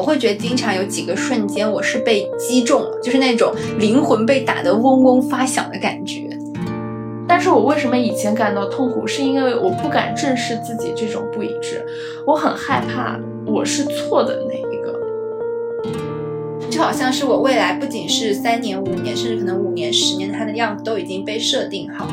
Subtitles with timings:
[0.00, 6.26] 我会觉得经常有几个瞬间我是被击中了，就是那种灵魂被打得嗡嗡发响的感觉。
[7.28, 11.84] 但是我为什么以前感到痛苦，是因为我不敢正视自己这种不一致，
[12.26, 14.98] 我很害怕我是错的那一个，
[16.70, 22.08] 就好像是我未来不仅是三年、五年，甚至可能五年、十年，它的样子都已经被设定好。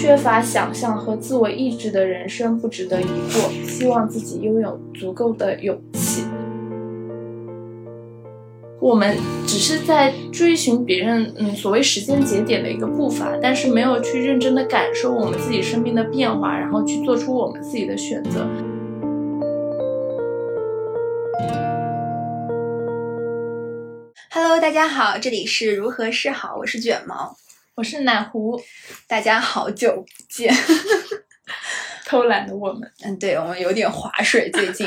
[0.00, 6.22] 缺乏想象和自我意志的人生不值得一过，希望自己拥有足够的勇气。
[8.80, 18.46] 我们只是在追寻别人，嗯，所谓时间节点的一个步伐，但是没有去认真的感受我们自己生命的变化，然后去做出我们自己的选择。
[24.30, 27.36] Hello，大家好，这里是如何是好，我是卷毛，
[27.78, 28.60] 我是奶壶，
[29.06, 30.52] 大家好久不见。
[32.04, 34.84] 偷懒的我们，嗯，对我们有点划水最近。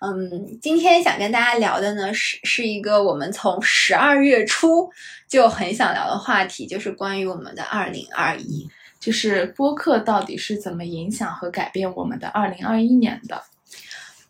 [0.00, 4.88] 嗯，今天想跟大家聊的呢，是是一个我们从十二月初
[5.28, 8.66] 就很想聊的话题，就是关于我们的二零二一，
[8.98, 13.42] 就是播客到底是怎么影响和改变我们的二零二一年的。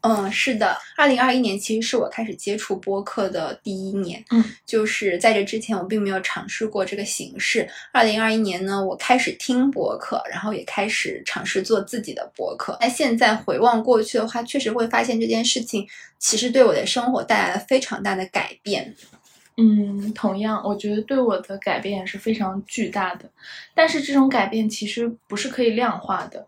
[0.03, 4.25] 嗯，是的，二零二一年其实是我开始接触播客的第一年。
[4.31, 7.69] 嗯，就是在这之前，我并没有尝试过这个形式。
[7.93, 12.78] 二零二一年呢，我开始听播客，然后也开始尝试做自己的播客。
[12.81, 15.87] 那现在回望过去的话，确实会发现这件事情
[16.19, 18.95] 其实对我的生活带来了非常大的改变。
[19.56, 23.28] 嗯，同样，我觉得对我的改变也是非常巨大的。
[23.75, 26.47] 但是这种改变其实不是可以量化的。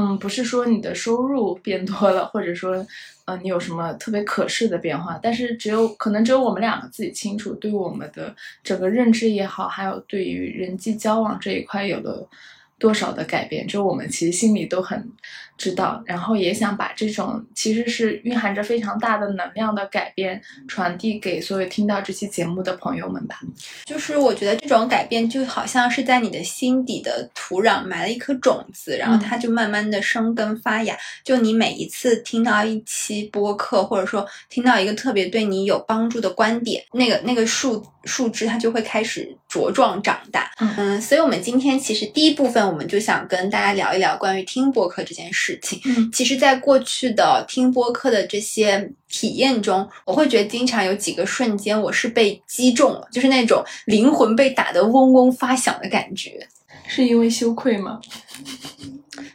[0.00, 2.86] 嗯，不是说你的收入变多了，或者说，
[3.26, 8.34] 呃，你有什么特别可视的变化，但是只有可能只有我们两个自己清楚，对我们的
[8.64, 12.26] 整个认知也好，还有对于人际交往这一块有了
[12.80, 15.08] 多少的改变，就我们其实心里都很。
[15.60, 23.38] 知道，然后也想把这种其实是蕴含着非常大的能量的改变传递给所有听到这期节目的朋友们吧。
[23.84, 30.96] 就是我觉得这种改变就好像是在你的心底的土壤埋了一颗种子，然后它就慢慢的生根发芽。
[31.22, 40.48] 就你每一次听到一期播客，或者说听到一个特别对你有帮助的观点，那个那个树树枝它就会开始茁壮长大。
[40.60, 45.40] 嗯，所以我们今天其实第一部分我们就想跟大家聊一聊关于听播客这件事。
[45.40, 56.46] 事情，嗯，其实，在过去的听播客的这些体验中，我会觉得经常有几个瞬间，我是被击中了，就是那种灵魂被打得嗡嗡发响的感觉。
[56.86, 57.98] 是因为羞愧吗？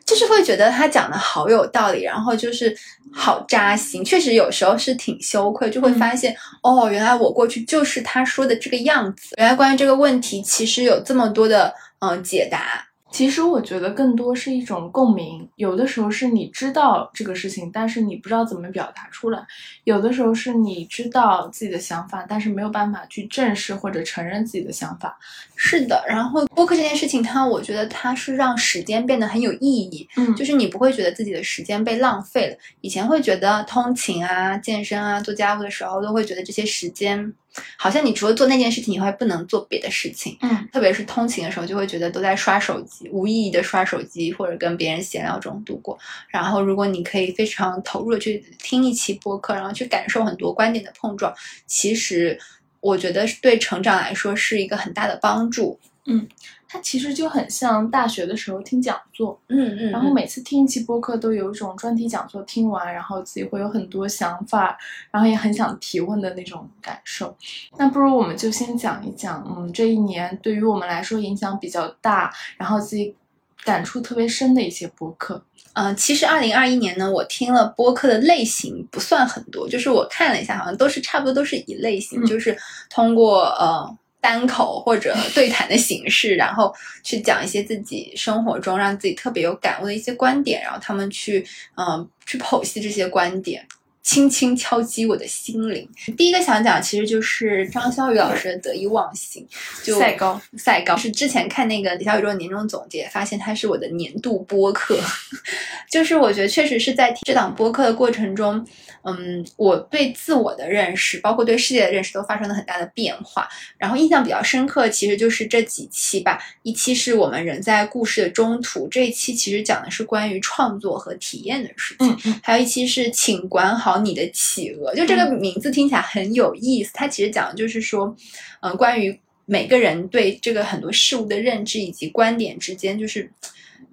[0.05, 2.75] 就是会觉得他讲的好有道理，然后就是
[3.13, 4.03] 好扎心。
[4.03, 9.35] 确实，有时候是挺羞愧，就会发现哦，原来我过去就是他说的这个样子。
[9.37, 12.87] 原来关于这个问题，其实有这么多的嗯解答。
[13.15, 19.39] 其实我觉得更多是一种共鸣，有的时候是你知道这个事情，但是你不知道怎么表达出来；
[19.85, 25.17] 有的时候是你知道自己的想法，但是没有办法去正视或者承认自己的想法。
[25.55, 32.57] 是的，然后播客这件事情，它我觉得它是让时间变得很有意义，嗯，就是你不会觉得自己的时间被浪费了。
[32.81, 37.33] 以前会觉得通勤啊、健身啊、做家务的时候，都会觉得这些时间。
[37.77, 40.37] 好像你除了做那件事情，你会不能做别的事情。
[40.41, 45.97] 嗯，特别是通勤的时候，就会觉得都在刷手机，无意义的刷手机或者跟别人闲聊中度过。
[46.27, 51.33] 然后，如果你可以非常投入的去听一期播客，然后去感受很多观点的碰撞，
[51.65, 52.39] 其实
[52.79, 55.79] 我觉得对成长来说是一个很大的帮助。
[56.05, 56.27] 嗯。
[56.67, 64.77] 它其实就很像大学的时候听讲座，嗯嗯，然后每次听一期播客都有一种专题讲座听完，然后自己会有很多想法，
[65.11, 67.35] 然后也很想提问的那种感受。
[67.77, 73.15] 那不如我们就先讲一讲，嗯，这一年对于我们来说影响比较大，然后自己
[73.63, 75.43] 感触特别深的一些播客。
[75.73, 82.57] 嗯，其实二零二一年呢，我听了播客的类型不算很多，就是我看了一下，好像都是差不多都是一类型，就是
[82.89, 83.97] 通过呃。
[84.25, 91.45] 单口或者对谈的形式，然后去讲一些自己生活中让自己特别有感悟的一些观点，然后他们去
[91.75, 93.63] 嗯去剖析这些观点。
[94.05, 95.89] 轻轻敲击我的心灵。
[96.15, 99.45] 第一个想讲，其实就是张潇雨老师的得意忘形，
[99.83, 100.95] 就赛高赛高。
[100.95, 104.99] 是之前看那个李小宇宙年终总结，发现他是我的年度播客。
[105.89, 108.63] 就是我觉得确实是在这档播客的过程中，
[109.03, 113.47] 嗯，我对自我的认识，包括对世界的认识，都发生了很大的变化。
[113.77, 116.37] 然后印象比较深刻，其实就是这几期吧。
[116.61, 122.15] 一期是我们人在故事的中途，这一期其实讲的是关于创作和体验的事情。
[122.25, 123.94] 嗯，还有一期是请管好。
[123.99, 126.91] 你的企鹅，就这个名字听起来很有意思。
[126.93, 128.15] 它其实讲的就是说，
[128.61, 133.31] 嗯，关于每个人对这个很多事物的认知以及观点之间，就是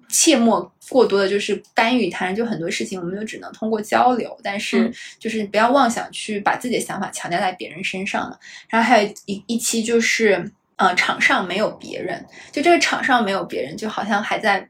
[0.09, 8.39] 切莫过多的就是干预他人，就很多事情我们就只能通过交流，但是就是不要妄想去把自己的想法强加在别人身上了。
[8.69, 14.67] 然后还有一一期就是，呃，场上没有别人，就这个场上没有别人，就好像还在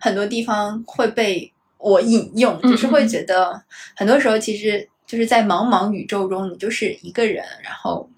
[0.00, 1.50] 很多地方会被
[1.82, 3.62] 我引用，就是会觉得
[3.96, 8.08] 很多时候其实就是在茫茫宇宙中，你就是一个人，然后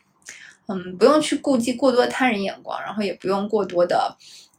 [0.67, 4.17] 嗯，不用去顾及过多他人眼光，然后也不用过多的。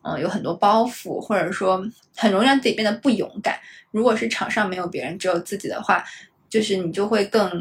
[0.07, 1.83] 嗯，有很多包袱，或者说
[2.15, 3.59] 很容易让自己变得不勇敢。
[3.89, 6.03] 如果是场上没有别人，只有自己的话，
[6.47, 7.51] 就是你就会更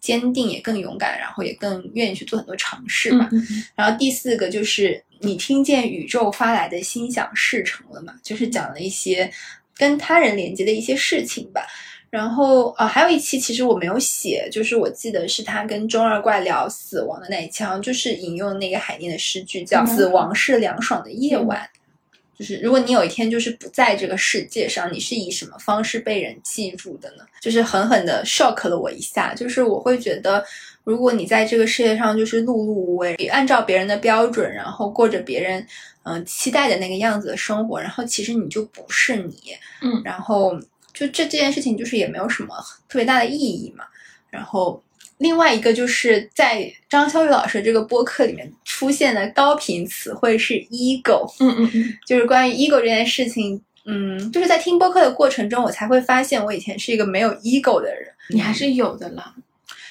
[0.00, 3.28] 坚定，也更勇敢，然后也更愿意去做很多尝试吧。
[3.74, 9.30] 然后第四个就是你听见宇宙发来的心想事成了嘛，就是讲了一些
[9.80, 11.66] 跟他人连接的一些事情吧。
[12.10, 21.66] 然后啊，还有一期其实我没有写，就是我记得是他跟中二怪聊死亡的那一期，好像就是引用那个海念的诗句，叫“死亡是凉爽的夜晚”。
[22.36, 27.24] 就是如果你有一天就是不在这个世界上，你是以什么方式被人记住的呢？
[27.40, 29.32] 就是狠狠的 shock 了我一下。
[29.34, 30.44] 就是我会觉得，
[30.84, 35.66] 如果你在这个世界上就是碌碌无为，按照别人的标准，然后过着别人
[36.04, 39.34] 嗯期待的那个样子的生活，然后其实你就不是你，
[39.82, 40.58] 嗯，然后
[40.92, 42.54] 就这这件事情就是也没有什么
[42.88, 43.84] 特别大的意义嘛，
[44.30, 44.82] 然后。
[45.18, 58.08] 另外一个就是在张潇雨老师这个播客里面出现的高频词汇是 ego，嗯嗯嗯， 就是关于 ego 这件事情，嗯，就是在听播客的过程中，我才会发现我以前是一个没有 ego 的人。
[58.30, 59.34] 你还是有的啦，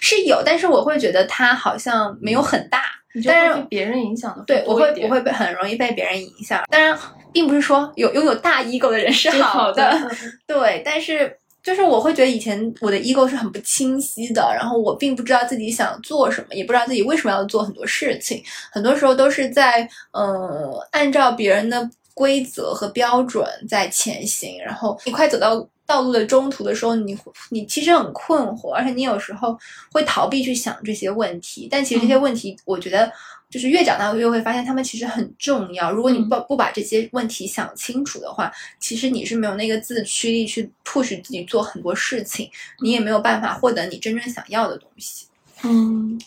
[0.01, 2.83] 是有，但是我会觉得它好像没有很大，
[3.25, 6.63] 但是别人影响的，对我会我会被很容易被别人影响。
[6.69, 6.97] 当然，
[7.33, 9.99] 并不是说有拥有大 ego 的人是好的，
[10.47, 11.37] 对，但是。
[11.61, 18.41] 就是我会觉得以前我的 ego 是很不清晰的，然后我并不知道自己想做什么，也不知道自己为什么要做很多事情，
[18.71, 25.55] 很多时候都是在呃按照别人的规则和标准在前行，然后你快走到
[25.89, 27.17] 道路的中途的时候，你
[27.49, 29.59] 你其实很困惑，而且你有时候
[29.91, 33.11] 会逃避去想这些问题，但其实这些问题，我觉得。
[33.49, 35.91] 就是越长大越会发现他们其实很重要。
[35.91, 42.47] 如果你不不把这些问题想清楚的话，其实你是没有那个自驱力去 push 自己做很多事情，
[42.79, 45.25] 你也没有办法获得你真正想要的东西。
[45.63, 46.21] 嗯，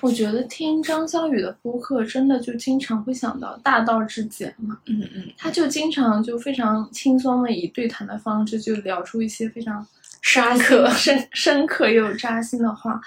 [0.00, 4.78] 我觉得听张小雨的播客，真的就经常会想到大道至简嘛。
[4.86, 9.86] 嗯嗯，他就经常就非常轻松的以对谈的方式，就聊出一些非常
[10.20, 13.00] 深刻、深深刻又扎心的话。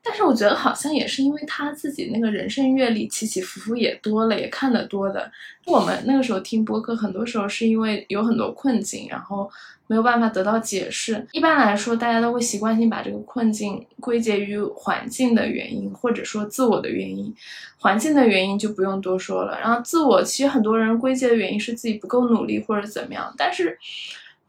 [0.00, 5.30] 但是我觉得好像也是因为他自己那个人生阅历起起伏伏也多了，也看得多的。
[5.66, 9.50] 我们那个时候听播客，很多时候是因为有很多困境，然后
[9.88, 11.26] 没有办法得到解释。
[11.32, 17.34] 一般来说，大家都会习惯性把这个困境归结于环境的原因，或者说自我的原因。
[17.78, 19.58] 环境的原因就不用多说了。
[19.58, 23.34] 然后自我，其实很多人归结的原因是自己不够努力或者怎么样。
[23.36, 23.76] 但是。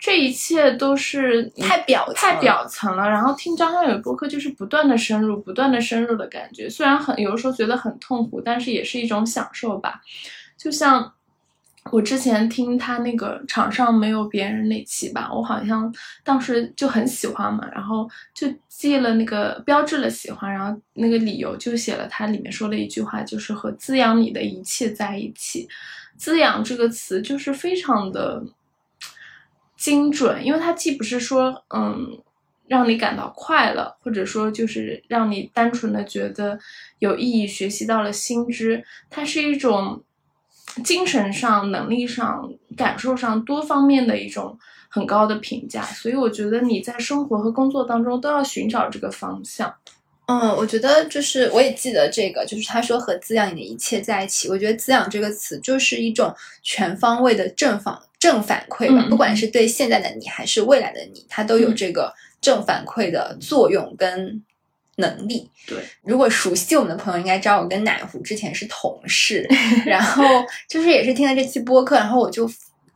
[0.01, 9.99] 这一切都是太表太表层了，然后听张小雨播客就是不断的深入，不断的深入的感觉，虽然很有的时候觉得很痛苦，但是也是一种享受吧。
[10.57, 11.13] 就像
[11.91, 15.93] 我之前听他那个场上没有别人那期吧，我好像
[16.23, 25.67] 当时就很喜欢嘛，然后就记了那个标志了喜欢，然后那个理由就写了他里面说了一句话，就是和滋养你的一切在一起。
[26.17, 28.43] 滋养这个词就是非常的。
[29.79, 32.21] 精准，因为它既不是说，嗯，
[32.67, 36.59] 让你感到快乐，或者说就是让你单纯的觉得
[36.97, 40.03] 有意义，学习到了新知，它是一种
[40.83, 44.57] 精神上、能力上、感受上多方面的一种
[44.89, 45.83] 很高的评价。
[45.83, 49.73] 所以我觉得你在生活和工作当中都要寻找这个方向。
[50.27, 54.47] 嗯，我觉得就是我也记得这个，就是他说和滋养你的一切在一起。
[54.47, 64.43] 我觉得滋养这个词就是一种全方位的正反正反馈吧，不管是对现在的你还是未来的你，它都有这个正反馈的作用跟
[64.99, 65.49] 能力。
[65.65, 69.47] 对，如果熟悉我们的朋友应该知道，我跟奶壶之前是同事，
[69.85, 70.23] 然后
[70.67, 72.49] 就是也是听了这期播客，然后我就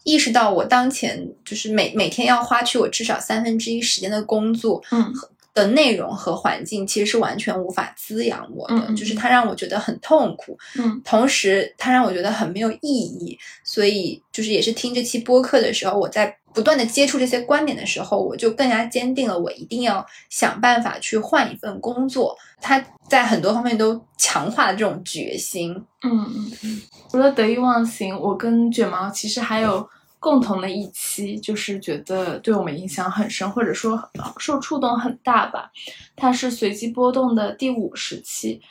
[0.03, 5.13] 意识到我当前就是每每天要花去我至少三分之一时间的工作，嗯。
[5.55, 13.37] 的内容和环境其实是完全无法滋养我的，就是它让我觉得很痛苦，嗯，同时它让我觉得很没有意义。
[13.63, 22.37] 所以就是也是听这期播客的时候，我在不断的接触这些观点的时候，我就更加坚定了我一定要想办法去换一份工作。
[22.61, 25.71] 他在很多方面都强化了这种决心。
[26.03, 29.89] 嗯嗯嗯，除了得意忘形，我跟卷毛其实还有。
[30.23, 34.01] 共同的一期，就是觉得对我们影响很深，或者说
[34.37, 35.69] 受触动很大吧。
[36.15, 38.61] 它是随机波动的第五十期，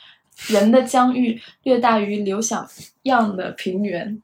[0.47, 2.67] 人的疆域略大于刘小
[3.03, 4.19] 样的平原。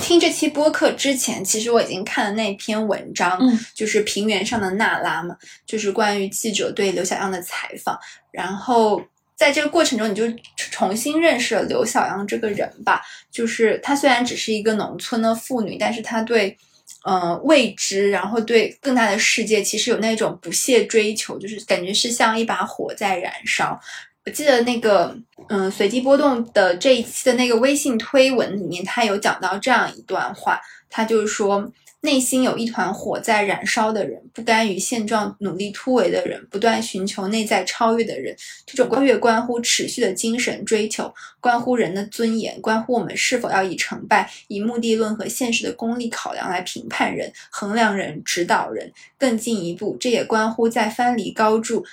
[0.00, 7.98] 听这期播客之前，其实我已经看了那篇文章，嗯就是平原上的娜拉嘛，就是关于记者对刘小样的采访。
[8.30, 9.02] 然后
[9.36, 10.24] 在这个过程中，你就
[10.56, 13.02] 重新认识了刘小样这个人吧。
[13.30, 16.56] 就是她虽然只是一个农村的妇女，但是她对
[17.04, 23.80] 呃未知，然后对更大的世界，其实有那种不懈追求，就是感觉是像一把火在燃烧。
[24.26, 25.16] 我记得那个，
[25.48, 30.60] 嗯，随机波动的这一期的那个微信推文里面，他有讲到这样一段话，
[30.90, 31.72] 他就是说，
[32.02, 38.36] 内心有一团火在燃烧的人，不甘于现状、努力突围的人，不断寻求内在超越的人，
[38.66, 48.92] 这种超越关乎持续的精神追求，关乎人的尊严，关乎我们是否要以成败、以目的论和现实的功利考量来评判人、衡量人、指导人。
[49.18, 51.84] 更进一步，这也关乎在藩篱高筑。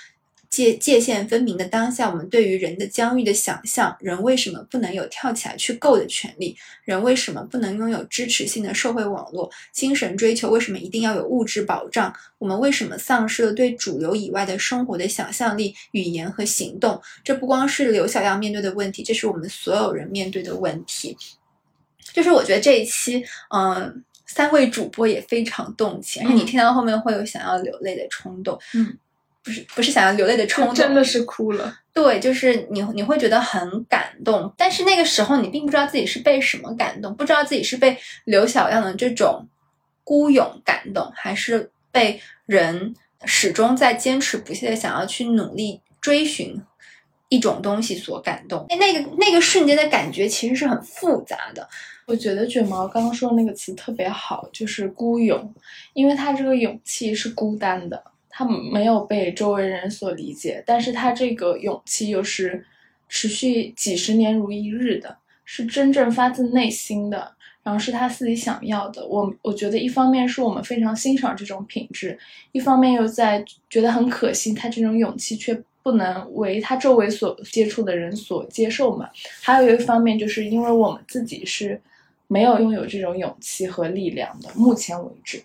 [0.50, 6.56] 界界限分明的当下，我们对于人的疆域的想象：人为什么不能有跳起来去够的权利？
[6.84, 9.50] 人为什么不能拥有支持性的社会网络？
[9.72, 12.14] 精神追求为什么一定要有物质保障？
[12.38, 17.00] 我们为什么丧失了对主流以外的生活的想象力、语言和行动？
[17.22, 21.16] 这不光是刘小样面对的问题，这是我们所有人面对的问题。
[22.14, 23.22] 就是我觉得这一期，
[23.54, 28.58] 嗯、三位主播也非常动情，而且你嗯听到后面会有想要流泪的冲动。
[28.74, 28.96] 嗯，
[29.48, 31.74] 不是不是想要流泪的冲动，真的是哭了。
[31.94, 39.46] 对，就是你你会觉得很感动，但是那个时候你并不知道自己是被什么感动，不知道自己是被刘小样的这种
[40.04, 46.60] 孤勇感动，还是被人始终在坚持不懈的想要去努力追寻
[47.30, 48.66] 一种东西所感动。
[48.68, 51.66] 那个那个瞬间的感觉其实是很复杂的。
[52.06, 55.54] 我觉得卷毛刚刚说的那个词特别好，就是孤勇，
[55.94, 58.02] 因为他这个勇气是孤单的，
[58.38, 62.64] 他没有被周围人所理解，但是他这个勇气又是
[63.08, 69.04] 持续几十年如一日的，是真正发自内心的，然后是他自己想要的。
[69.08, 72.16] 我我觉得一方面是我们非常欣赏这种品质，
[72.52, 79.10] 一方面又在觉得很可惜，他这种勇气却不能为他周围所接触的人所接受嘛。
[79.42, 81.80] 还有一方面，就是因为我们自己是
[82.28, 85.42] 没有拥有这种勇气和力量的，目前为止。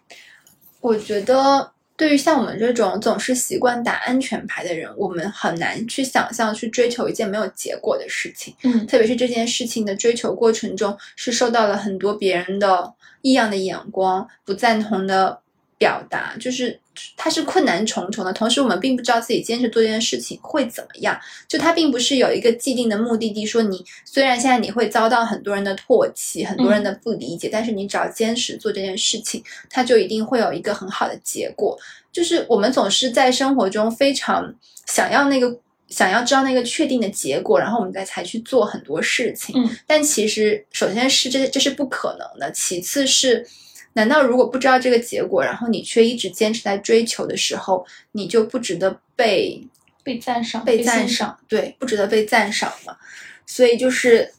[0.80, 8.56] 我觉得对于像我们这种总是习惯打安全牌的人，我们很难去想象去追求一件没有结果的事情。
[8.64, 15.40] 嗯特别是这件事情的追求过程中，是受到了很多别人的异样的眼光、不赞同的
[15.84, 16.80] 表达，就是
[17.18, 18.32] 它是困难重重的。
[18.32, 31.78] 同时，我们并不知道自己坚持做这件事情会怎么样，就它并不是有一个既定的目的地，说你虽然现在你会遭到很多人的唾弃、很多人的不理解，但是你只要坚持做这件事情，它就一定会有一个很好的结果。
[32.14, 35.60] 就是我们总是在生活中非常想要那个。
[35.90, 39.54] 想要知道那个确定的结果，然后我们再才去做很多事情。
[39.56, 43.46] 嗯，但其实首先是这这是不可能的，其次是，
[43.94, 49.66] 难道如果不知道这个结果，然后你却一直坚持在追求的时候，你就不值得被
[50.04, 51.28] 被赞赏，被赞欣赏。
[51.30, 51.40] 赏？
[51.48, 52.98] 对，不值得被赞赏吗？
[53.46, 54.34] 所以就是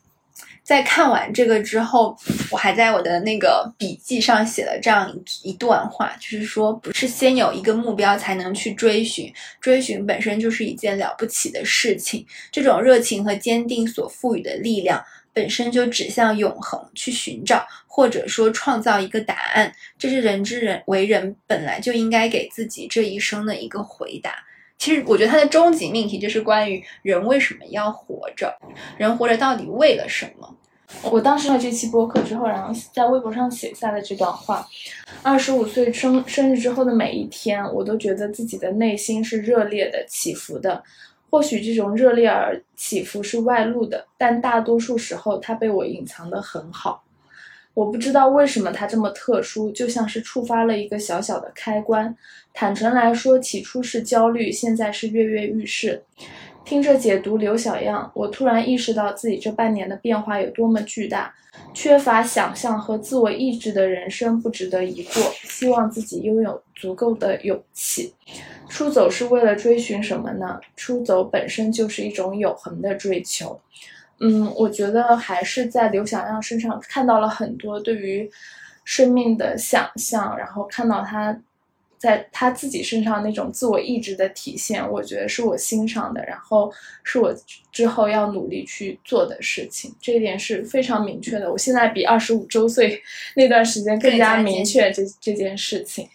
[0.63, 2.17] 在看完这个之后，
[2.51, 12.27] 我还在我的那个笔记上写了这样一一段话，就是说，不是先有一个目标才能去追寻，追寻本身就是一件了不起的事情。
[12.51, 19.71] 这种热情和坚定所赋予的力量，本身就指向永恒，去寻找或者说创造一个答案。
[19.99, 24.33] 这是人之人为人本来就应该给自己这一生的一个回答。
[24.79, 28.57] 其实，我觉得它的终极命题就是关于人为什么要活着，
[28.97, 30.57] 人活着到底为了什么？
[31.03, 34.67] 我当时看了这期播客之后，然后在微博上写下了这段话。
[35.23, 40.83] 二十五岁生生日之后的每一天，我都觉得自己的内心是热烈的起伏的。
[41.35, 47.03] 或许这种热烈而起伏是外露的，但大多数时候它被我隐藏得很好。
[47.75, 52.17] 我不知道为什么它这么特殊，就像是触发了一个小小的开关。
[52.53, 56.05] 坦诚来说，起初是焦虑，现在是跃跃欲试。
[56.65, 61.33] 听着解读刘小样，我突然意识到自己这半年的变化有多么巨大。
[61.73, 65.23] 缺乏想象和自我意志的人生不值得一过。
[65.43, 68.13] 希望自己拥有足够的勇气。
[68.69, 70.59] 出走是为了追寻什么呢？
[70.75, 73.61] 出走本身就是一种永恒的追求。
[74.21, 78.29] 嗯，我觉得还是在刘小样身上看到了很多对于
[78.85, 81.39] 生命的想象，然后看到他
[82.05, 86.71] 在他自己身上那种自我意志的体现，我觉得是我欣赏的，然后
[87.03, 87.35] 是我
[87.73, 89.91] 之后要努力去做的事情。
[90.03, 91.51] 这一点是非常明确的。
[91.51, 93.03] 我现在比二十五周岁
[93.35, 96.07] 那段时间更加明确这这件事情。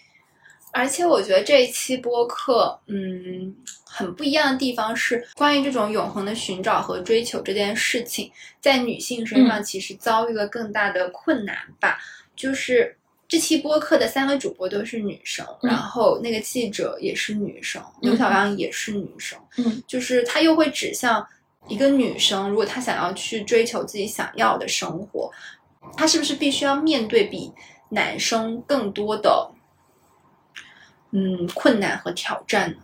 [0.72, 8.32] 而且我觉得这一期播客，嗯，很不一样的地方是关于这种永恒的寻找和追求这件事情，
[8.62, 11.98] 在女性身上其实遭遇了更大的困难吧。
[12.36, 12.96] 就是
[13.30, 21.26] 这期播客的三位主播都是女生，然后那个记者也是女生，刘小阳也是女生，嗯，就是她又会指向
[21.68, 25.32] 一个女生，如果她想要去追求自己想要的生活，
[25.96, 27.54] 她是不是必须要面对比
[27.88, 29.52] 男生更多的？
[31.12, 32.78] 嗯，困难和挑战呢？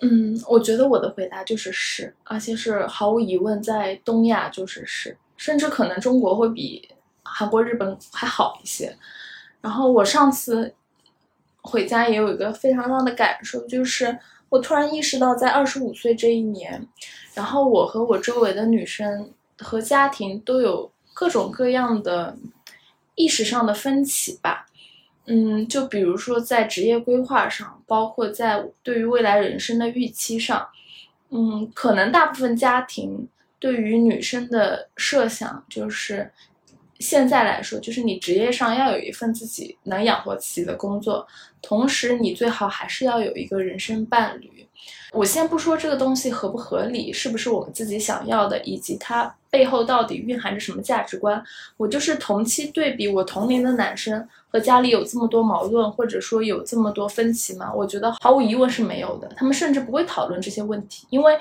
[0.00, 6.88] 嗯，我觉得我的回答就是是，而且是毫无疑问，在东亚就是是，甚至可能中国会比
[7.34, 8.96] 韩国、日本还好一些。
[9.60, 10.74] 然后我上次
[11.60, 14.16] 回家也有一个非常大的感受，就是
[14.48, 16.86] 我突然意识到，在二十五岁这一年，
[17.34, 22.36] 然后我和我周围的女生和家庭都有各种各样的
[23.16, 24.66] 意识上的分歧吧。
[25.28, 30.68] 嗯，就比如说在职业规划上，包括在对于未来人生的预期上，
[31.30, 33.26] 嗯，可能大部分家庭
[33.58, 36.30] 对于女生的设想就是，
[36.98, 41.26] 现在来说，就是你职业上要有一份自己能养活自己的工作，
[41.60, 44.50] 同时你最好还是要有一个人生伴侣。
[45.12, 51.42] 我先不说这个东西合不合理，是不是我们自己想要的，以及它背后到底蕴含着什么价值观。
[51.76, 57.72] 我就是同期对比我同龄的男生和家里有这么多矛盾，或者说有这么多分歧吗？
[57.72, 59.28] 我觉得毫无疑问是没有的。
[59.36, 61.38] 他们甚至不会讨论这些问题，因为。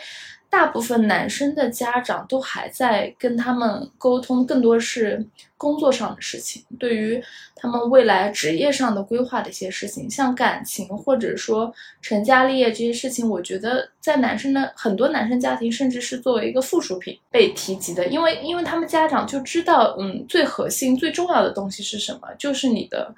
[0.56, 5.22] 大部分男生的家长都还在跟他们沟通，更多是
[5.58, 7.22] 工作上的事情，对于
[7.58, 23.14] 他们未来职业上的规划的一些事情，像感情或者说成家立业这些事情，我觉得在男生的很多男生家庭，甚至是作为一个附属品被提及的，因为因为他们家长就知道，嗯，最核心最重要的东西是什么，就是你的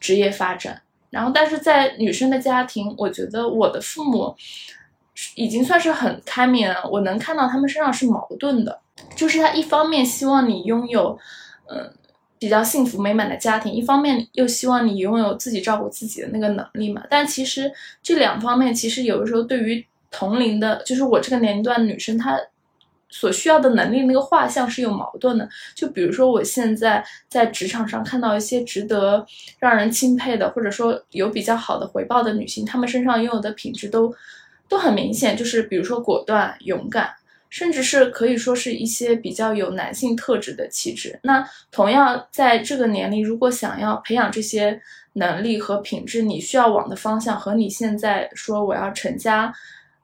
[0.00, 0.82] 职业发展。
[1.10, 4.34] 然后，但是在女生的家庭，我觉得我的父母。
[5.34, 8.80] 已经算是很开明了，我能看到他们身上是矛盾的，
[9.14, 11.18] 就是他一方面希望你拥有，
[11.68, 11.92] 嗯，
[12.38, 17.02] 比较幸福美满的家庭，一方面又希望你拥有自己照顾自己的那个能力嘛。
[17.10, 17.70] 但其实
[18.02, 22.40] 这两方面，其实有的时候对于同龄的，就是我这个年龄段女生，她
[23.10, 25.46] 所需要的能力那个画像是有矛盾的。
[25.74, 29.26] 就比如说我现在在职场上看到一些值得
[29.58, 34.14] 让人钦佩的，或者说有比较好的回报的女性，她们身上拥有的品质都。
[34.72, 37.10] 都很明显，就是比如说果断、勇敢，
[37.50, 41.20] 甚至是可以说是一些比较有男性特质的气质。
[41.24, 44.80] 那同样在这个年龄，如果想要培养这些
[45.12, 49.52] 能力和品质，你需要往的方向和你现在说我要成家，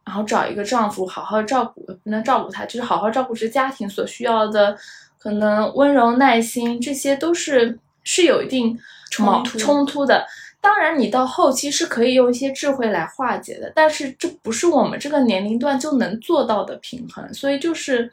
[0.05, 4.77] 然后找一个丈夫好好照顾，不能照顾他，就是好好照顾这家庭所需要的，
[5.19, 8.79] 可能温柔、耐心，这些都是是有一定
[9.11, 10.27] 冲突冲突的。
[10.61, 18.11] 当然，你到后期是可以用一些智慧来化解的，但是这不是我们这个年龄段就能做到的平衡，所以就是，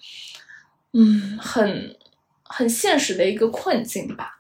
[0.94, 1.96] 嗯，很
[2.44, 4.40] 很现实的一个困境吧。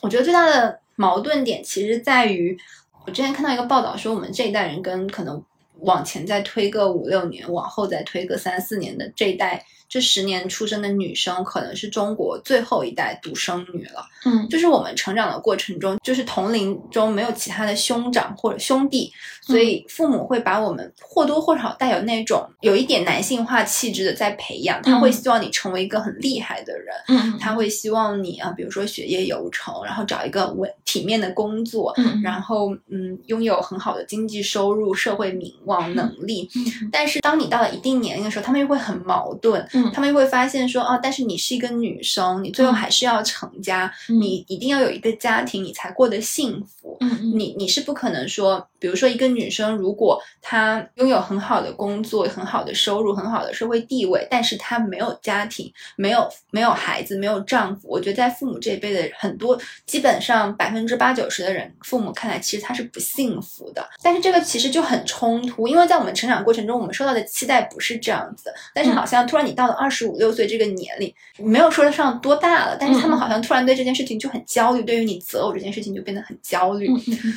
[0.00, 2.58] 我觉得最大的矛盾点其实在于，
[3.04, 5.42] 我之前看到一个报道说，我们这一代人跟可能
[5.80, 9.64] 往前再推个五六年，往后再推个三四年的这一代。
[9.88, 14.06] 这十年出生的女生可能是中国最后一代独生女了。
[14.24, 24.82] 嗯，就是我们成长的过程中，就是同龄中没有其他的兄长或者兄弟，所以父母会把我们或多或少带有那种有一点男性化气质的在培养。
[24.82, 26.94] 他会希望你成为一个很厉害的人。
[27.08, 36.48] 嗯，他会希望你啊，比如说学业有成，然后找一个稳体面的工作，嗯然后嗯，拥有很好的经济收入、社会名望、能力。
[36.92, 39.66] 但是当你到了一定年龄的时候，他们又会很矛盾。
[39.92, 46.96] 他们会发现说，哦，但是你是一个女生，你最后还是要成家，你一定要有一个家庭，你才过得幸福。
[47.34, 63.88] 你你是不可能说，比如说一个女生，如果她拥有很好的工作、很好的收入、很好的社会地位，但是她没有家庭、没有没有孩子、没有丈夫，我觉得在父母这一辈的很多，基本上百分之八九十的人，父母看来其实她是不幸福的。
[64.02, 76.88] 但是这个其实就很冲突，因为在我们成长过程中，我们受到的期待不是这样子，但是好像突然你到了二十五六岁这个年龄，没有说得上多大了，但是他们好像突然对这件事情就很焦虑，对于你择偶这件事情就变得很焦虑。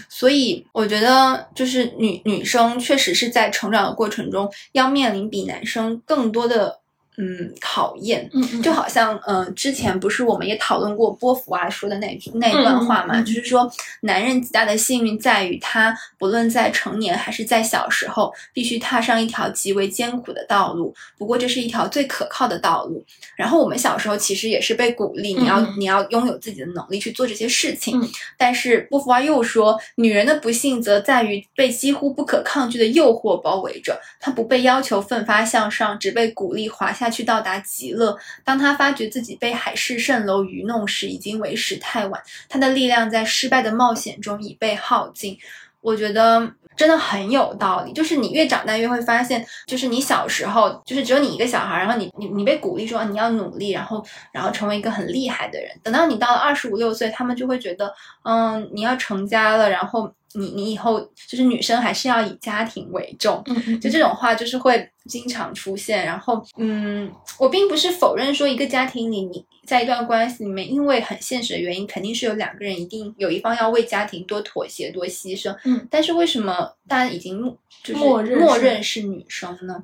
[0.09, 6.80] 所以我觉得，就是女女生确实是在成长的过程中要面临比男生更多的
[7.17, 8.29] 嗯考验。
[8.63, 13.71] 就好像，嗯、之前不是我们也讨论过波伏娃说的那句那段话嘛，就是说，
[14.01, 20.93] 男人极大的幸运在于他不论在成年还是在小时候，必须踏上一条极为艰苦的道路。
[21.17, 23.03] 不过，这是一条最可靠的道路。
[23.35, 27.99] 然后，我们小时候其实也是被鼓励，你要你要拥有自己的能力去做这些事情。
[27.99, 38.17] 嗯但是波伏娃又说，女人的不幸则在于被几乎不可抗拒的诱惑包围着，她不被要求奋发向上，只被鼓励滑下下去到达极乐。
[38.45, 45.37] 当他发觉自己被海市蜃楼愚弄时，已经为时太晚，他的力量在失败的冒险中已被耗尽。
[45.81, 46.53] 我觉得。
[46.77, 55.69] 真的很有道理，就是你越长大越会发现，就是你小时候就是只有你一个小孩，然后你你你被鼓励说你要努力，然后然后成为一个很厉害的人。
[55.83, 63.43] 等到你到了二十五六岁，他们就会觉得，嗯，你要成家了，然后你你以后就是女生还是要以家庭为重，
[63.81, 66.05] 就这种话就是会经常出现。
[66.05, 75.55] 然后，嗯，我并不是否认说一个家庭里你在一段关系里面，因为很现实的原因，肯定是有两个人一定有一方要为家庭多妥协、多牺牲。
[75.65, 79.83] 嗯，但是为什么大家已经默就是默认是默认是女生呢？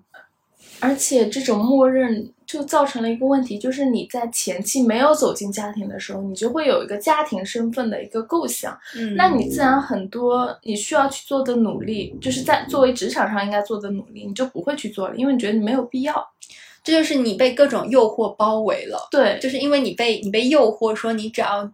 [0.80, 16.28] 而且这种默认就造成了一个问题，就是你在前期没有走进家庭的时候，你就会有一个家庭身份的一个构想，嗯，那你自然很多你需要去做的努力，就是在作为职场上应该做的努力，你就不会去做了，因为你觉得你没有必要。
[16.84, 19.10] 这就是你被各种诱惑包围了。
[19.12, 21.70] 对，就是因为你被你被诱惑说你只要，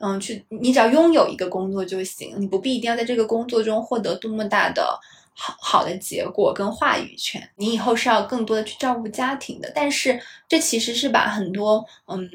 [0.00, 4.98] 嗯，去你只要拥有一个工作就行，你不必一定要在这个工作中获得多么大的
[5.36, 9.70] 好好的结果跟话语权，你以后是要更多的去照顾家庭的。
[9.74, 10.18] 但是
[10.48, 12.28] 这其实是把很多嗯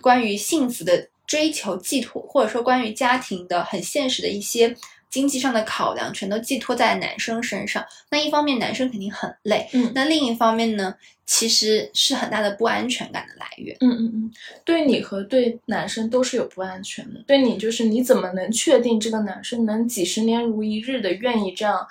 [0.00, 4.74] 关于幸福的追求寄托，或者说关于家庭的很现实的一些。
[5.10, 10.92] 经济上的考量全都寄托在男生身上，那一方面男生肯定很累，嗯那另一方面呢，
[11.24, 13.76] 其实是很大的不安全感的来源。
[13.78, 14.32] 嗯嗯嗯，
[14.64, 17.22] 对你和对男生都是有不安全的。
[17.28, 21.86] 对你就是你怎么能确定这个男生能几十年如一日的愿意这样，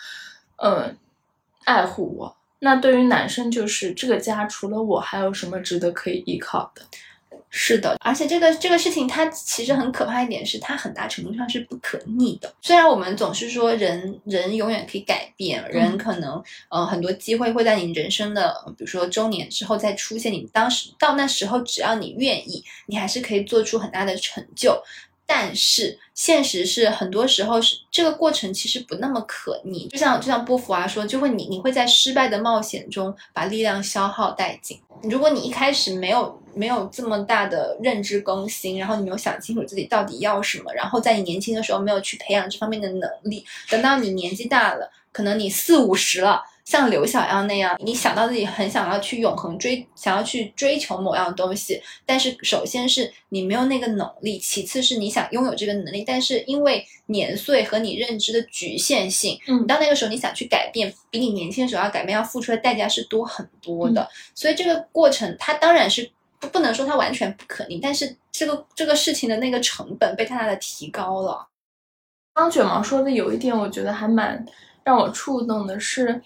[0.58, 0.94] 呃，
[1.66, 2.36] 爱护我？
[2.60, 6.82] 那对于男生就是这个家除了我还有什么值得可以依靠的？
[7.56, 12.52] 是的，而且这个这个事情，它其实很可怕一点是，它很大程度上是不可逆的。
[12.62, 20.34] 虽然我们总是说人人永远可以改变，人可能呃很多机会会在你人生的，呃比如说周年之后再出现。
[20.34, 24.82] 你当时到那时候，只要你愿意，你还是可以做出很大的成就。
[25.36, 29.88] 但是现实是，很多时候是这个过程其实不那么可逆。
[29.88, 34.80] 就像就像波伏娃说，就会你你会在失败的冒险中把力量消耗殆尽。
[35.02, 46.44] 如果你一开始没有没有这么大的认知更新，然后你没有想清楚自己到底要什么，然后在你年轻的时候没有去培养这方面的能力，等到你年纪大了，可能你四五十了。
[46.66, 71.48] 像刘小样那样，你想到自己很想要去永恒追，想要去追求某样东西，但是首先是你没有那个能力，其次是你想拥有这个能力，但是因为年岁和你认知的局限性，嗯你到那个时候你想去改变，比你年轻的时候要改变要付出的代价是多很多嗯的，所以这个过程它当然是不不能说它完全不可逆，但是这个这个事情的那个成本被大大的提高了。
[72.34, 74.44] 刚卷毛说的有一点，我觉得还蛮
[74.84, 76.22] 让我触动的是，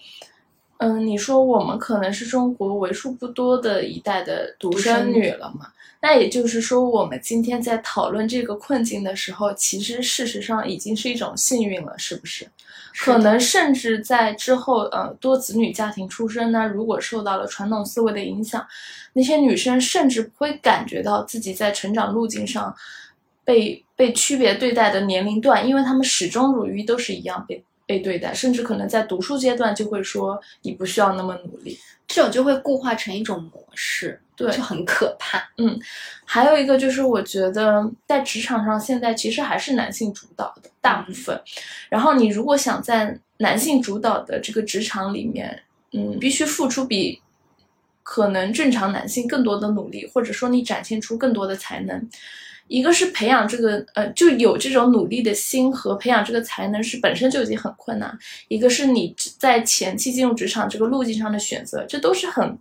[0.78, 5.72] 嗯，你说我们可能是中国为数不多的一代的独生女了嘛？
[6.00, 12.48] 那也就是说，我们今天在讨论这个困境的时候，其实事实上已经是一种幸运了，是不是？
[13.00, 18.64] 可能甚至在之后，呃，多子女家庭出生呢，如果受到了传统思维的影响，
[19.12, 22.74] 那些女生甚至不会感觉到自己在成长路径上
[23.44, 31.78] 被被区别对待的年龄段，因为她们始终如一都是一样被被对待，甚至可能在读书阶段就会说你不需要那么努力。
[32.06, 35.38] 这种就会固化成一种模式，对就很可怕。
[35.56, 35.78] 嗯
[36.24, 41.38] 还有一个就是，我觉得在职场上现在其实还是男性主导的大部分。
[41.88, 47.20] 然后你如果想在男性主导的这个职场里面，嗯，必须付出比
[48.02, 52.08] 可能正常男性更多的努力，或者说你展现出更多的才能。
[52.68, 58.16] 一个是培养这个呃，就有这种努力的心和培养这个才能是本身就已经很困难。
[58.48, 62.58] 一个是你在前期进入职场这个路径上的选择，这都是很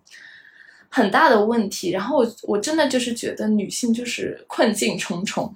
[0.89, 1.91] 很大的问题。
[1.91, 5.53] 然后我我真的就是觉得女性就是困境重重。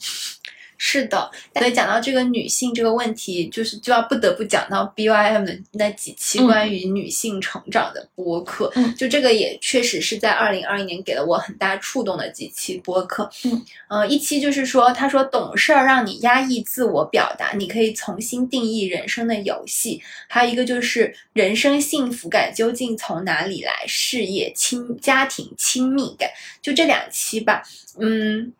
[0.84, 8.72] 是的，所以讲到这个女性这个问题，就是就要不得不讲到 B Y M 的那几期关于女性成长的播客。
[8.76, 13.30] 嗯，就这个也确实是在二零二一年给了我很大触动的几期播客。
[13.46, 20.02] 嗯，呃，一期就是说，他说懂事儿让你压抑自我表达，你可以重新定义人生的游戏。
[20.28, 23.72] 还有一个就是人生幸福感究竟从哪里来？
[23.86, 26.28] 事业、亲家庭、亲密感，
[26.60, 27.62] 就这两期吧。
[28.00, 28.52] 嗯。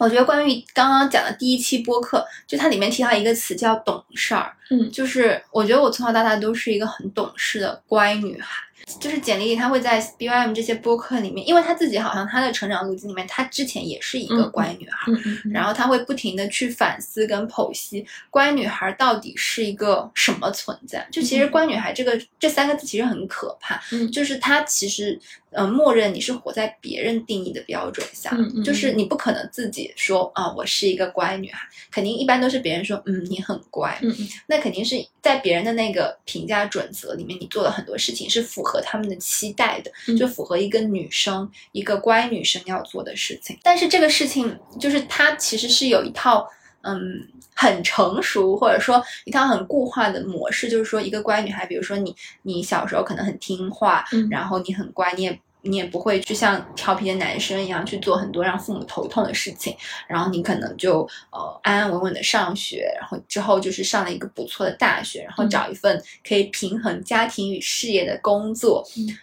[0.00, 8.64] 我觉得关于刚刚讲的第一期播客，就它里面提到一个词叫懂事儿，嗯，就是我觉得我从小到大都是一个很懂事的乖女孩。
[8.98, 15.12] 就是简历里，他会在 B Y M 这些播客里面，因为他自己好像他的成长路径里面，他之前也是一个乖女孩，
[15.52, 21.06] 然后他会不停的去反思跟剖析乖女孩到底是一个什么存在。
[21.12, 24.10] 就其实乖女孩这个这三个字其实很可怕，嗯。
[24.10, 25.16] 就是她其实
[25.50, 31.60] 呃默认你是活在别人定义的标准下，就是你不可能自己说啊我是一个乖女孩，
[31.90, 38.80] 肯定一般都是别人说嗯你很乖，嗯嗯，那肯定是在别人的那个评价准则里面，你做了很多事情是符合。
[38.82, 43.56] 他们的期待的，就符合一个女生一个乖女生要做的事情。
[43.62, 46.48] 但是这个事情就是它其实是有一套
[46.82, 55.40] 嗯很成熟或者说一套很固化的模式，就是说一个乖女孩，比如说你你小时候可能很听话，然后你很乖，你也。
[55.62, 59.76] 你也不会去像调皮的男生一样去做很多让父母头痛的事情，
[60.08, 68.82] 然后你可能就呃安安稳稳的上学，然后之后就是上了一个不错的大学，然后找一份可以平衡家庭与事业的工作，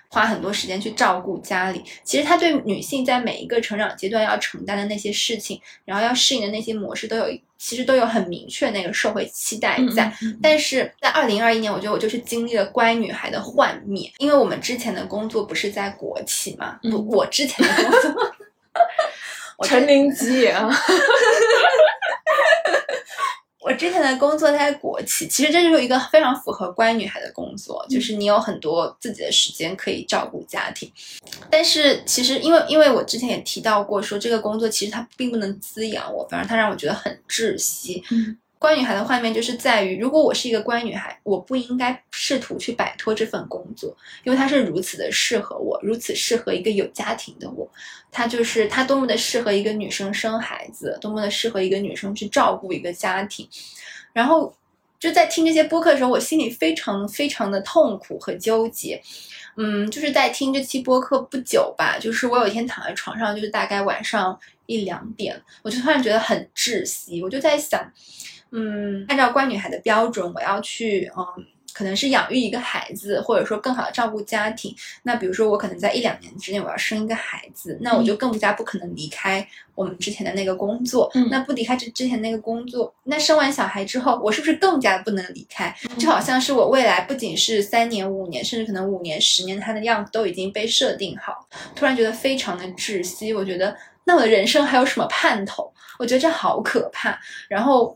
[0.09, 1.83] 花很多时间去照顾家里。
[2.03, 7.25] 其实他对女性在每一个成长阶段要承担的那些事情，然后要适应的那些模式都有。
[7.57, 18.35] 其实都有很明确那个社会期待在，但是在二零二一年，我觉得我就是经历了乖女孩的幻灭，因为我们之前的工作不是在国企嘛，不，我之前的工作，
[19.65, 20.69] 陈林基啊。
[23.77, 30.91] 我之前的工作在国企，其实这就是一个非常符合乖女孩的工作，就是你有很多自己的时间可以照顾家庭。
[31.51, 38.03] 但是其实，因为因为我之前也提到过，说这个工作其实它并不能滋养我，反而它让我觉得很窒息。
[38.59, 47.69] 乖女孩的画面就是在于，如果我是一个乖女孩，我不应该试图去摆脱这份工作，因为它是如此的适合我，如此适合一个有家庭的我。
[48.11, 53.47] 它就是它多么的适合一个女生生孩子，多么的适合一个女生去照顾一个家庭。
[54.11, 54.51] 然后
[54.99, 58.99] 就在听这些播客的时候，我心里非常非常的痛苦和纠结。
[59.55, 67.79] 嗯，就是在听这期播客不久吧，就是我有一天躺在床上，就是大概晚上一两点，我就突然觉得很窒息，我就在想。
[68.51, 71.25] 嗯，按照乖女孩的标准，我要去，嗯，
[71.73, 74.75] 可能是养育一个孩子，或者说更好的照顾家庭。
[75.03, 81.11] 那比如说，我可能在一两年之内我要生一个孩子，那我就更加不可能离开我们之前的那个工作。
[81.29, 85.75] 那不离开之之前那个工作，那生完小孩之后，我是不是更加不能离开？
[85.99, 91.47] 就好像是我未来不仅是三年、五年，甚至可能五年、十年，它的样子都已经被设定好。
[91.75, 95.71] 突然觉得非常的窒息，我觉得那我的人生还有什么盼头？
[95.99, 97.19] 我觉得这好可怕。
[97.47, 97.95] 然后。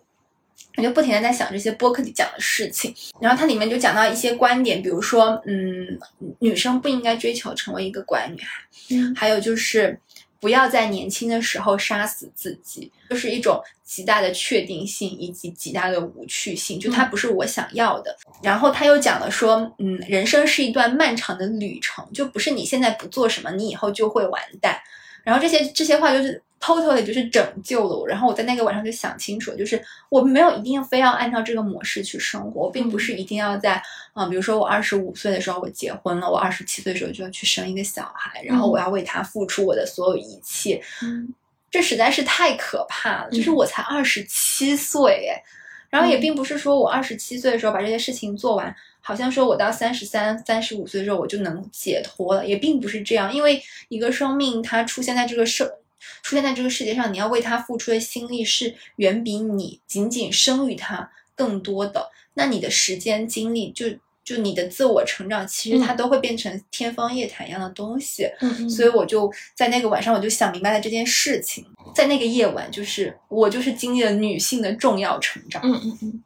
[0.78, 6.00] 我就不停的在想这些播客里讲的事情，然后它里面就讲到一些观点，比如说，嗯，
[6.40, 10.00] 女生不应该追求成为一个乖女孩，嗯，还有就是
[10.40, 18.16] 不要在年轻的时候杀死自己，就是一种极大的确定性以及极大的无趣性，就它不是我想要的。
[18.42, 24.80] 然后他又讲了说，嗯，人生是一段漫长的旅程，就不是你现在不做什么，你以后就会完蛋。
[25.24, 26.42] 然后这些这些话就是。
[26.62, 33.82] Totally 就是拯救了我，然后我在那个晚上就想清楚，就是我没有一定非要按照这个模式去生活，并不是一定要在
[34.14, 41.34] 啊，比如说我二十五岁的时候我结婚了，我二十七岁的时候就要去生一个小孩，然后我要为他付出我的所有一切，嗯
[41.72, 43.30] 这实在是太可怕了。
[43.32, 45.42] 就是我才二十七岁哎，
[45.90, 55.80] 然后也并不是说我二十七岁的时候把这些事情做完，好像说我到三十三、三十五岁的时候我就能解脱了，也并不是这样，因为一个生命它出现在这个社。
[56.22, 62.10] 出现在这个世界上，你要为他付出的心力是远比你仅仅生育他更多的。
[62.34, 63.88] 那你的时间精力，就
[64.24, 68.30] 就你的自我成长，其实它都会变成天方夜谭一样的东西。
[68.40, 71.66] 嗯所以我就在那个晚上，我就想明白了这件事情。
[71.94, 75.62] 在那个夜晚，就是我就是经历了女性的重要成长。
[75.66, 76.24] 嗯嗯嗯。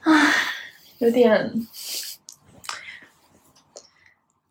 [0.00, 0.34] 唉，
[0.98, 1.52] 有点。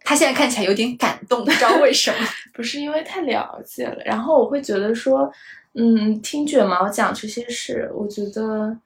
[0.03, 2.17] 他现在看起来有点感动，不知道为什么。
[2.53, 5.31] 不是因为太了解了，然后我会觉得说，
[5.73, 8.77] 嗯，听卷毛讲这些事，我觉得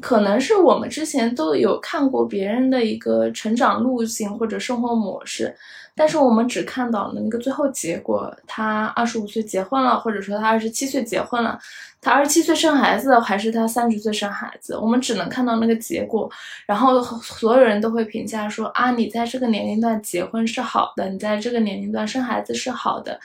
[0.00, 5.54] 可能是我们之前都有看过别人的一个成长路径或者生活模式，
[5.94, 11.58] 但是我们只看到了那个最后结果，他二十五岁结婚了，或者说他二十七岁结婚了，
[12.00, 14.76] 他二十七岁生孩子，还是他三十岁生孩子？
[14.76, 16.30] 我们只能看到那个结果，
[16.66, 23.18] 然后所有人都会评价说啊，你在这个年龄段结婚是好的，你在这个年龄段生孩子是好的。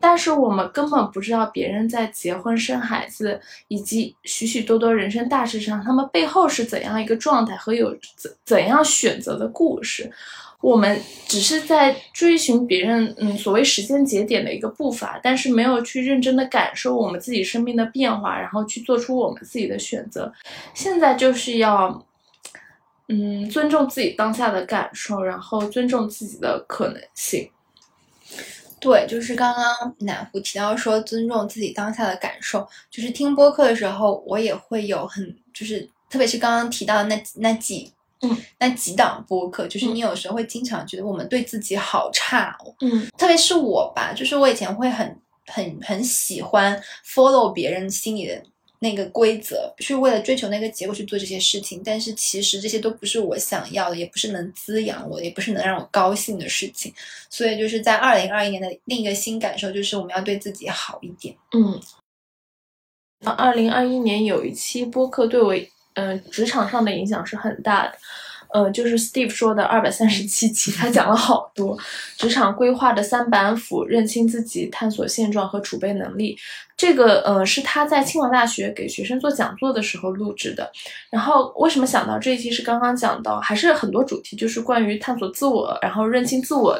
[0.00, 10.10] 但是我们根本不知道别人在结婚、生孩子以及许许多多人生大事上，他们背后是怎样一个状态和有怎怎样选择的故事。
[10.62, 20.32] 我们只是在追寻别人，嗯，所谓时间节点的一个步伐，但是没有去认真的感受我们自己生命的变化，然后去做出我们自己的选择。
[20.72, 22.06] 现在就是要，
[23.08, 27.50] 嗯，尊重自己当下的感受，然后尊重自己的可能性。
[28.78, 37.92] 对，就是刚刚南湖提到说尊重自己当下的感受，就是听播客的时候，我也会有很，就是特别是刚刚提到那那几。
[38.22, 42.72] 嗯，那几档播客，就是你有时候会经常觉得我们对自己好差哦。
[42.80, 48.40] 嗯，特别是我吧，就是我以前会很很很喜欢 follow 别人心里的
[48.78, 51.82] 那个规则，去为了追求那个结果去做这些事情。
[51.84, 56.94] 但是其实这些都不是我想要的，也不是能滋养我，也不是能让我高兴的事情。
[57.28, 61.34] 所以就是在二零二一年的另一个新感受，就是我们要对自己好一点。
[61.56, 61.80] 嗯，
[63.24, 65.52] 二零二一年有一期播客对我。
[65.94, 67.92] 嗯，职场上的影响是很大的，
[68.52, 71.78] 呃，就是 Steve 说的二百三十七期，他讲了好多
[72.16, 76.36] 职场规划的三板斧：认清自己、探索现状和储备能力。
[76.76, 80.70] 这个，呃，是他在清华大学给学生做讲座的时候录制的。
[81.10, 86.76] 然后，为什么想到这一期是刚刚讲到，还是很多主题就是关于探索自我，然后认清自我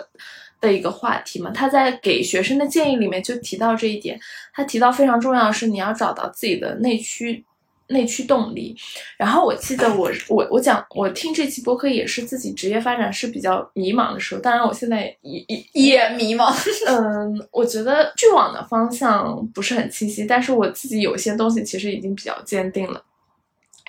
[0.61, 1.53] 的一个话题嘛？
[1.53, 4.19] 他在给学生的建议里面就提到这一点，
[4.53, 7.45] 他提到非常重要的是你要找到自己的内驱。
[7.93, 8.77] 内驱动力，
[9.17, 16.53] 然后我记得我我我讲我听这期播客也是自己职业发展是比较迷茫的时候，当然我现在也也也迷茫，
[16.89, 23.03] 嗯，我觉得去往的方向不是很清晰，但是我自己有些东西其实已经比较坚定了。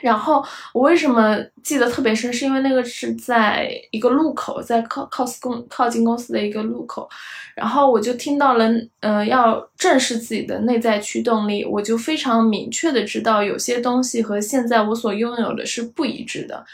[0.03, 7.09] 然后我为什么记得特别深，是因为那个是在一个路口，在靠靠公靠近公司的一个路口，
[7.55, 16.65] 然后我就听到了，呃，要正视自己的内在驱动力，我就非常明确的知道有些东西和现在我所拥有的是不一致的。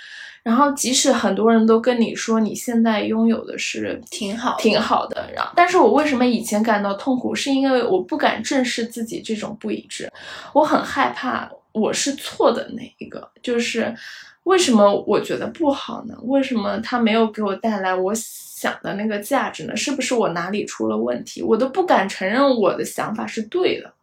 [0.42, 10.12] 然后即使很多人都跟你说你现在拥有的是挺好挺好的，然后但是我为什么以前感到痛苦，是因为我不敢正视自己这种不一致，
[10.54, 11.48] 我很害怕。
[11.72, 13.96] 我是错的那一个，就是
[14.44, 16.18] 为什么我觉得不好呢？
[16.24, 19.76] 为什么他没有给我带来我想的那个价值呢？
[19.76, 21.42] 是不是我哪里出了问题？
[21.42, 23.94] 我都不敢承认我的想法是对的。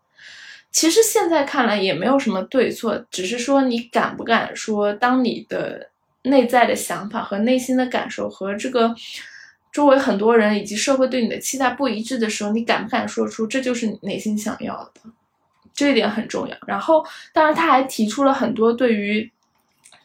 [0.70, 5.88] 其实现在看来也没有什么对错，只是说你敢不敢说，当你的
[6.22, 8.94] 内在的想法和内心的感受和这个
[9.72, 15.00] 周围很多人以及社会对你的期待不一致的时候，你敢不敢说出这就是你内心想要的？
[15.76, 16.56] 这一点很重要。
[16.66, 19.30] 然后，当然，他还提出了很多对于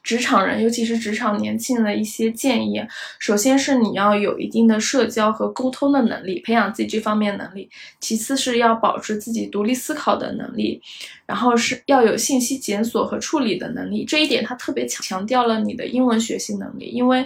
[0.04, 2.84] 职场人，尤其是职场年轻人的一些建议。
[3.20, 10.82] 首先是你要有一定的社交和沟通的能力，培养自己这方面能力；其次是要保持自己独立思考的能力；
[11.26, 14.04] 然后是要有信息检索和处理的能力。
[14.04, 17.26] 这一点他特别强强调了你的英文学习能力，因为，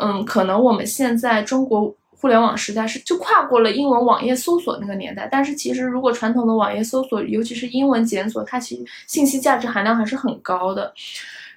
[0.00, 1.94] 嗯，可能我们现在中国。
[2.24, 10.90] 互联网时代是就跨过了英文网页搜索那个年代，但是其实如果传统的网页搜索，尤其是英文检索，它其实信息价值含量还是很高的。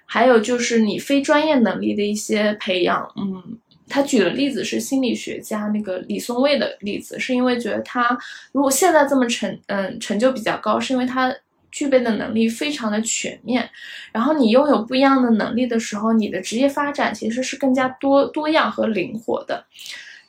[0.06, 3.42] 还有就是你非专业能力的一些培养，嗯，
[3.88, 8.18] 他举的例子是心理学家那个李松蔚的例子，是因为觉得他
[8.52, 11.34] 如果现在这么成，嗯，成就比较高，是因为他
[11.72, 13.70] 具备的能力非常的全面。
[14.12, 19.64] 然后你拥有不一样的能力的时候，你的职业发展其实是更加多多样和灵活的。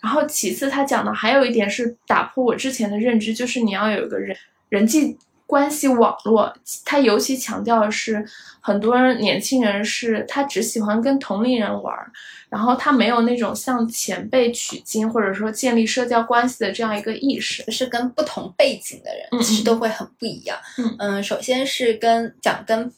[0.01, 4.37] 然后其次，他讲的还有一点是打破我之前的认知，就是你要有一个人
[4.69, 6.55] 人际关系网络。
[6.85, 8.25] 他尤其强调的是，
[8.61, 11.97] 很多人年轻人是他只喜欢跟同龄人玩，
[12.49, 17.69] 然后他没有那种向前辈取经或者说建立社交关系的这样一个意识。
[17.71, 20.57] 是跟不同背景的人其实都会很不一样。
[20.79, 22.93] 嗯嗯，首先是跟讲跟。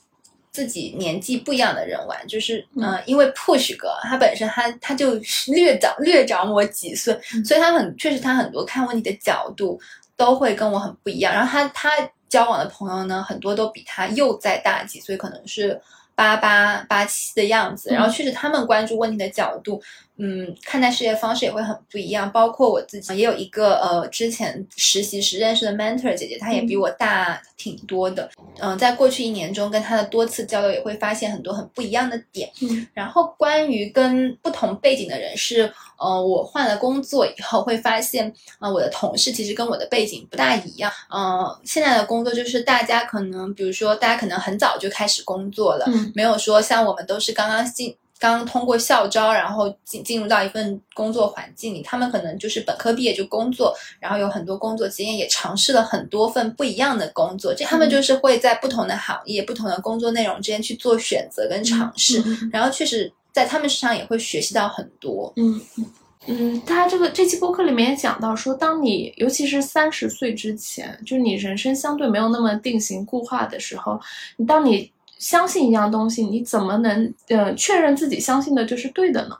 [0.52, 5.14] 自己年纪不一样的人玩，就是嗯，因为 Push 哥他本身他他就
[5.48, 9.80] 略长略长我几岁，所以他很确实他很多看问题的角度
[10.16, 11.32] 都会跟我很不一样。
[11.32, 11.90] 然后他他
[12.28, 15.80] 交往的朋友呢，很多都比他又再大几岁，可能是
[16.14, 17.90] 八八八七的样子。
[17.90, 19.80] 然后确实他们关注问题的角度，
[20.22, 22.30] 嗯，看待世界方式也会很不一样。
[22.30, 28.28] 包括我自己也有一个呃，之前实习时认识的 mentor 姐姐，她也比我大挺多的。
[28.58, 32.50] 嗯，在过去一年中跟她的多次交流，也会发现很多很不一样的点。
[32.60, 40.92] 嗯，然后关于跟不同背景的人是，呃，我换了工作以后会发现，呃，我的同事其实跟我的背景不大一样。
[41.08, 47.96] 嗯，现在的工作就是大家可能，比如说大家可能很早就开始工作了，嗯没有说像我们都是刚刚进。
[48.20, 57.54] 刚通过校招，然后进进入到一份工作环境里，他们可能就是本科毕业就工作，然后有很多工作经验，也尝试了很多份不一样的工作。
[57.54, 65.32] 这他们就是会在不同的行业、不同的工作内容之间去做选择跟尝试，嗯然后确实在他们身上也会学习到很多。
[65.36, 65.86] 嗯嗯
[66.26, 73.98] 嗯，他这个这期播客里面也讲到说，当你尤其是三十岁之前，就是你人生相对没有那么定型固化的时候，
[74.36, 79.36] 你当你相信一样东西，你怎么能呃确认自己相信的就是对的呢？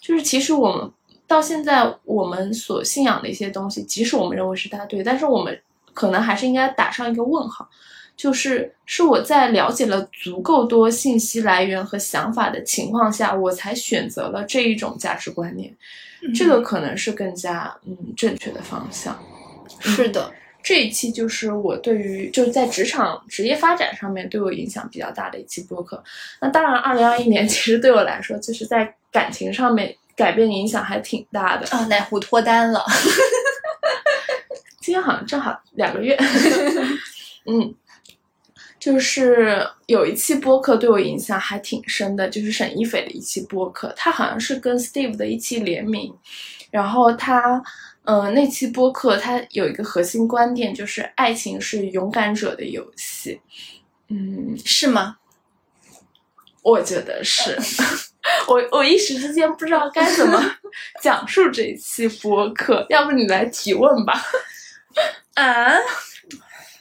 [0.00, 0.90] 就是其实我们
[1.26, 5.60] 到现在我们所信仰的一些东西，即使我们认为是它对，但是我们
[5.92, 7.68] 可能还是应该打上一个问号。
[8.16, 15.70] 就是是我在了解了足够多信息来源和想法的情况下，我才选择了这一种价值观念。
[16.34, 19.18] 这个可能是更加嗯正确的方向。
[19.80, 20.32] 是的，
[20.66, 26.02] 这一期就是我对于就是在职场职业发展上面对我影响比较大的一期播客。
[26.40, 31.68] 那当然，二零二一年其实对我来说，就是在感情上面改变影响还挺大的。
[31.68, 32.84] 啊，奶壶脱单了
[34.82, 36.18] 今天好像正好两个月。
[37.46, 37.72] 嗯，
[38.80, 46.12] 就是有一期播客对我影响还挺深的，就是沈一斐的一期播客，他好像是跟 Steve 的一期联名，
[46.72, 47.62] 然后他。
[48.06, 53.40] 嗯，那期播客它有一个核心观点，就是爱情是勇敢者的游戏。
[54.08, 55.18] 嗯，是吗？
[56.62, 57.56] 我觉得是。
[58.48, 60.40] 我我一时之间不知道该怎么
[61.02, 64.20] 讲述这一期播客，要不你来提问吧？
[65.34, 65.72] 啊？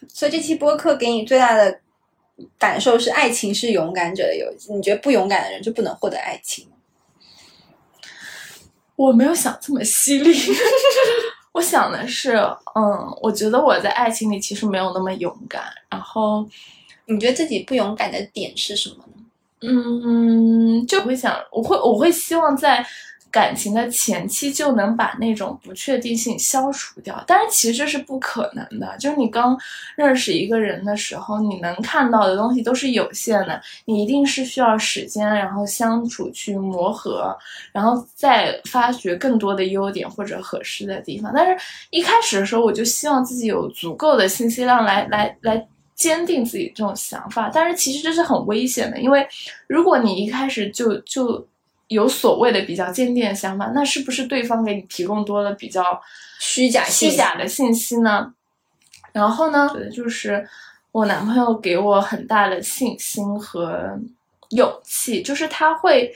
[0.07, 1.79] 所以这期播客给你最大的
[2.57, 4.73] 感受是，爱情是勇敢者的游戏。
[4.73, 6.67] 你觉得不勇敢的人就不能获得爱情？
[8.95, 10.33] 我没有想这么犀利，
[11.53, 12.35] 我想的是，
[12.75, 15.63] 嗯，我觉得我在爱情里其实没有那么勇敢。
[15.89, 16.47] 然后，
[17.05, 19.11] 你觉得自己不勇敢的点是什么呢？
[19.61, 22.85] 嗯，就会想，我会我会希望在
[23.35, 28.95] 感情的前期就能把那种不确定性消除掉，但是其实是不可能的。
[28.97, 29.59] 就是你刚
[29.97, 37.37] 认识一个人的时候，你能看到的东西都是有限的，你一定是需要时间，然后相处去磨合，
[37.73, 41.33] 然后再发掘更多的优点或者合适的地方。
[41.35, 49.27] 但是一开始的时候，我就希望自己有足够的信息量来来来坚定自己这种想法，但是其实这是很危险的，因为
[49.67, 51.45] 如果你一开始就就
[51.89, 56.01] 有所谓的比较坚定的想法，那是不是对方给你提供多了比较
[56.39, 58.33] 虚假虚假的信息呢？
[59.13, 60.47] 然后呢，就是
[60.91, 63.99] 我男朋友给我很大的信心和
[64.49, 66.11] 勇气，就是他会，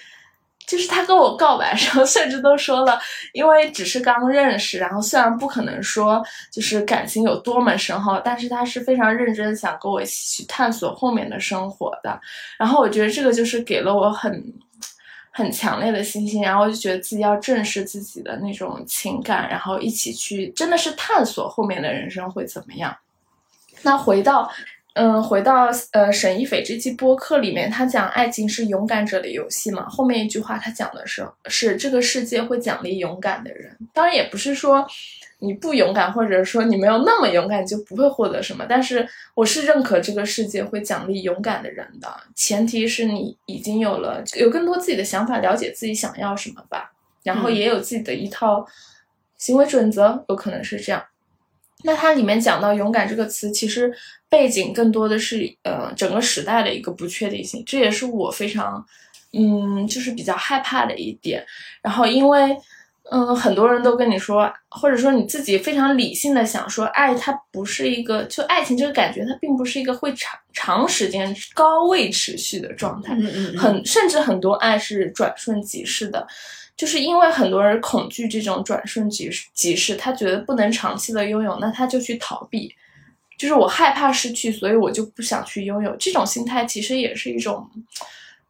[0.65, 2.99] 就是他跟我告白的时候， 甚至都说了，
[3.31, 12.19] 因为只是刚认识，然后虽然不可能说就是感情有多么深厚，但是他是非常认真想跟我一起去探索后面的生活的。
[12.57, 14.51] 然后我觉得这个就是给了我很。
[15.39, 22.95] 很强烈的信心，然后就觉得自己要正视自己的那种情感，然后一起去真的是探索后面的人生会怎么样。
[23.81, 24.51] 那回到，
[24.93, 29.87] 嗯，回到呃沈一斐这期播客里面，他讲爱情是勇敢者的游戏嘛。
[29.87, 33.77] 后面一句话他讲的是，是这个世界会奖励勇敢的人。
[33.93, 34.85] 当然也不是说。
[35.41, 38.65] 你不勇敢，或者说你没有那么勇敢，就不会获得什么。
[38.67, 46.91] 但是我是认可这个世界会奖励勇敢的人的，前提是你已经有了有更多自己的想法，了解自己想要什么吧，
[47.23, 48.67] 然后也有自己的一套
[49.37, 51.01] 行为准则，有可能是这样。
[51.85, 53.93] 那它里面讲到勇敢这个词，其实
[54.27, 58.85] 背景更多的是呃整个时代的一个不确定性，这也是我非常
[59.31, 61.45] 嗯就是比较害怕的一点。
[61.81, 62.57] 然后因为。
[63.11, 73.15] 嗯，很多人都跟你说，或者说你自己非常理性的想说，爱它不是一个，就爱情这个感觉，它并不是一个会长长时间高位持续的状态。
[73.15, 76.27] 嗯嗯很甚至很多爱是转瞬即逝的，
[76.77, 82.73] 就是因为很多人恐惧这种转瞬即即逝，他觉得不能长期的拥有，那他就去逃避，
[83.37, 85.95] 就是我害怕失去，所以我就不想去拥有。
[85.95, 87.67] 这种心态其实也是一种，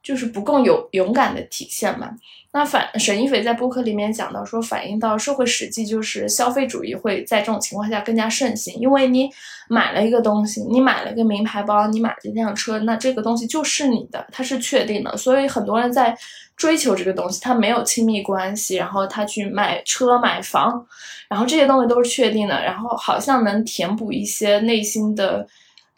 [0.03, 2.11] 就是不够有勇敢的体现嘛。
[2.51, 9.29] 那反沈一斐在播客里面讲到说，反映到社会实际就是消费主义会在这种情况下更加盛行，因为你
[9.67, 16.17] 买了一个东西，你买了个名牌包，你买了一辆车，那这个东西就是你的，它是确定的，所以很多人在
[16.57, 20.83] 追求这个东西，他没有亲密关系，然后他去买车买房，
[21.29, 25.47] 然后这些东西都是确定的，然后好像能填补一些内心的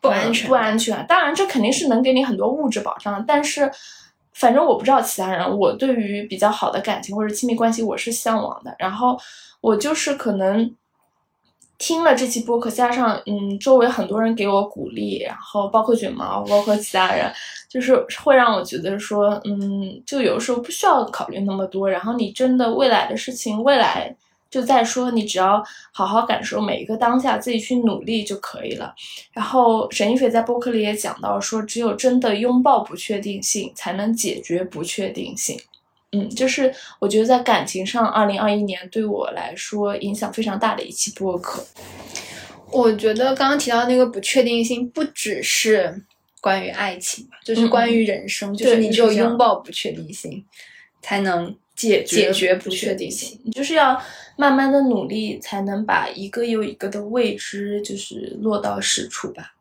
[0.02, 1.06] 不安全不安全。
[1.08, 3.72] 当然，这肯定是能给你很多物质保障，但是。
[4.34, 8.76] 反正我不知道其他人，我对于比较好的感情或者亲密关系，我是向往的。
[8.80, 9.18] 然后
[9.60, 10.76] 我就是可能
[11.78, 17.32] 听了这期播客，加上嗯，周围很多人给我鼓励，然后包括卷毛，包括其他人，
[17.70, 21.90] 就是会让我觉得说，嗯，就有时候不需要考虑那么多。
[21.90, 24.16] 然后你真的未来的事情，未来。
[24.52, 28.94] 就在说，你只要好好感受每一个当下，自己去努力就可以了。
[29.32, 35.58] 然后沈一菲在播客里也讲到说，只有真的拥抱不确定性，才能解决不确定性。
[36.12, 41.66] 嗯，就是我觉得在感情上，二零二一年对我来说影响非常大的一期播客。
[42.70, 46.04] 我觉得刚刚提到那个不确定性，不只是
[46.42, 50.44] 关于爱情吧，就是关于人生，就是你只有拥抱不确定性，
[51.02, 51.56] 才能。
[51.74, 54.00] 解解决不确定性，你就是要
[54.42, 59.54] 慢慢的努力，才能把一个又一个的未知，就是落到实处吧。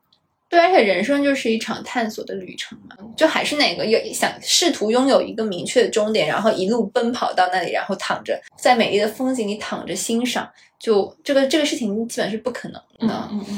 [0.48, 13.28] 对，而且人生就是一场探索的旅程嘛，就还是那个有想试图拥有一个明确的终点，然后一路奔跑到那里，然后躺着在美丽的风景里躺着欣赏，就这个这个事情基本是不可能的。
[13.30, 13.56] 嗯嗯。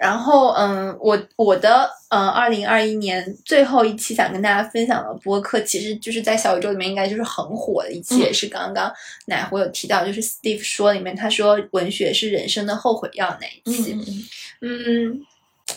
[0.00, 8.90] 然后，嗯，我我的，嗯，二零二一年最后一期想跟大家分享的播客，其实就是在小宇宙里面应该就是很火的一期，也是刚刚
[9.26, 13.94] 奶壶有提到，就是 Steve 说里面他说文学是人生的后悔药那一期。
[14.62, 15.20] 嗯，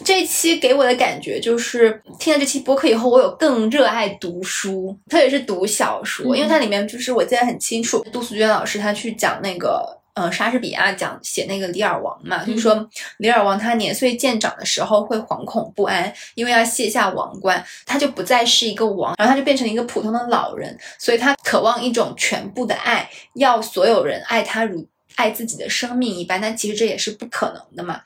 [0.06, 10.02] 这期给我的感觉就是听了这期播客以后，我有更热爱读书，特别是读小说，因为它里面就是我记得很清楚，杜素娟老师她去讲那个。
[10.16, 12.88] 呃，莎士比亚讲写那个《李尔王》嘛，就是说
[13.18, 28.00] 李尔王他年岁渐长的时候会惶恐不安，因为要卸下王冠，他就不再是一个王，然后他就变成一个普通的老人，所以他渴望一种全部的爱，要所有人爱他如爱自己的生命一般，但其实这也是不可能的嘛，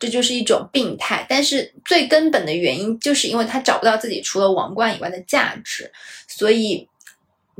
[0.00, 1.24] 这就是一种病态。
[1.28, 5.92] 但是最根本的原因就是因为他找不到自己除了王冠以外的价值，
[6.26, 6.88] 所以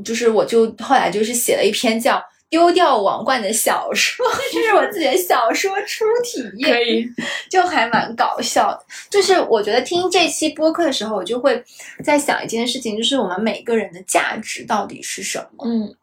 [0.03, 2.21] 就是我就后来就是写了一篇叫。
[2.53, 4.23] 丢掉王冠的小说，
[4.53, 7.09] 这是我自己的小说初体验，可以，
[7.49, 8.79] 就还蛮搞笑的。
[9.09, 11.63] 就是我觉得听这期播客的时候，我就会
[12.03, 15.65] 在想一件事情，就是我们每个人的价值到底是什么？
[15.65, 15.95] 嗯，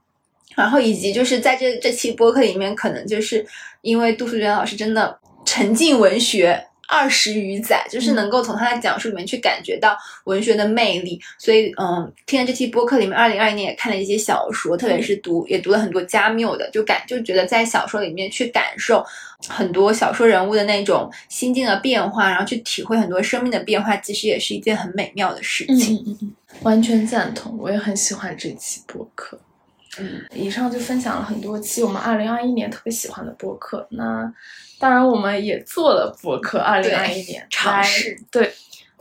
[0.57, 3.47] 然后以及就是在这这期播客里面，可能就是
[3.83, 6.67] 因为杜素娟老师真的沉浸文学。
[6.91, 19.05] 二十余载，就是能够从他的讲述里面去感觉到文学的魅力，所以嗯，听了这期播客里面，二零二一年也看了一些小说，特别是读也读了很多加缪的，就感就觉得在小说里面去感受
[19.49, 25.97] 很多小说人物的那种心境的变化，然后去体会很多生命的变化，其实也是一件很美妙的事情。
[25.97, 26.33] 嗯嗯嗯，
[26.63, 29.39] 完全赞同，我也很喜欢这期播客。
[29.99, 33.87] 嗯，以上就分享了很多期我们二零二一年特别喜欢的播客。
[33.91, 34.33] 那
[34.81, 36.59] 当然，我们也做了博客。
[36.59, 38.53] 二零二一年尝试对。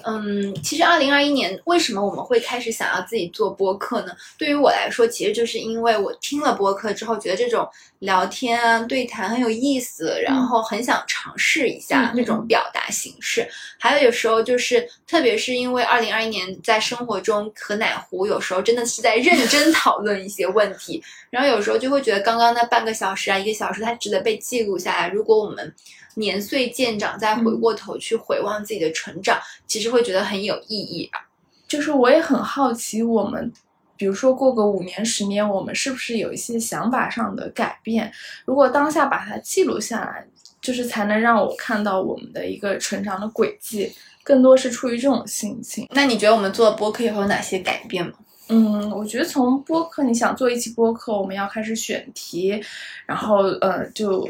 [0.05, 4.13] 嗯，其实二零二一年为什么我们会开始想要自己做播客呢？
[4.37, 7.67] 对于我来说，其实就是因为我听了播客之后，觉得这种
[7.99, 13.47] 聊天啊、对谈很有意思，然后很想尝试一下这种表达形式。
[13.77, 25.09] 还有有时候就是，特别是因为二零二一年在生活中和奶壶有时候真的是在认真讨论一些问题，然后有时候就会觉得刚刚那半个小时啊、一个小时，它值得被记录下来。
[25.09, 25.73] 如果我们
[26.19, 31.19] 年岁渐长，再回过头去回望自己的成长，其实会觉得很有意义啊。
[31.67, 33.51] 就是我也很好奇，我们
[33.95, 38.11] 比如说过个五年、十年，我们是不是有一些想法上的改变？
[38.45, 40.25] 如果当下把它记录下来，
[40.61, 43.91] 就是才能让我看到我们的一个成长的轨迹。
[44.23, 45.87] 更多是出于这种心情。
[45.91, 48.13] 那你觉得我们做播客以后有哪些改变吗？
[48.49, 52.59] 嗯，我觉得从播客，你想做一期播客，我们要开始选题，
[53.05, 54.27] 然后呃就。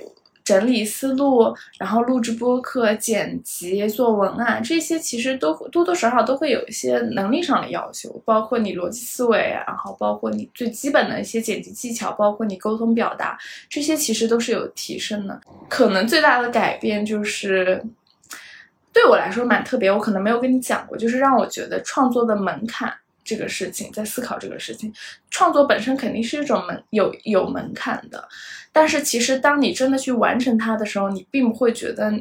[0.49, 13.37] 整理思路，然后录制播客、剪辑、做文案，这些其实都多多少少都会有一些能力上的要求，包括你逻辑思维，然后包括你最基本的一些剪辑技巧，包括你沟通表达，
[13.69, 15.39] 这些其实都是有提升的。
[15.69, 17.79] 可能最大的改变就是，
[18.91, 22.91] 对我来说蛮特别，我可能没有跟你讲过，就是让我觉得创作的门槛
[23.23, 24.91] 这个事情，在思考这个事情，
[25.29, 28.27] 创作本身肯定是一种门有有门槛的。
[28.79, 32.13] 但是其实，当你真的去完成它的时候，你并不会觉得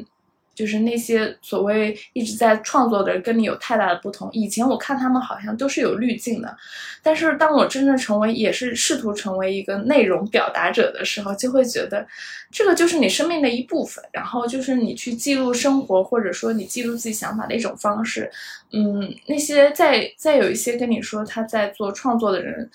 [0.53, 4.29] 就是那些所谓一直在创作的人跟你有太大的不同。
[4.33, 6.57] 以前我看他们好像都是有滤镜的，
[7.01, 12.05] 但是当我真正成为也是试图成为一个内容表达者的时候，就会觉得
[12.51, 18.29] 这个就是你生命的一部分，然后就是你去记录生活，或者说你记录自己想法的一种方式。
[18.73, 22.69] 嗯，那些再再有一些跟你说他在做创作的人。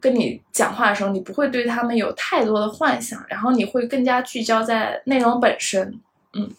[0.00, 6.00] 跟你讲话的时候，你不会对他们有太多的幻想，然后你会更加聚焦在内容本身。
[6.34, 6.50] 嗯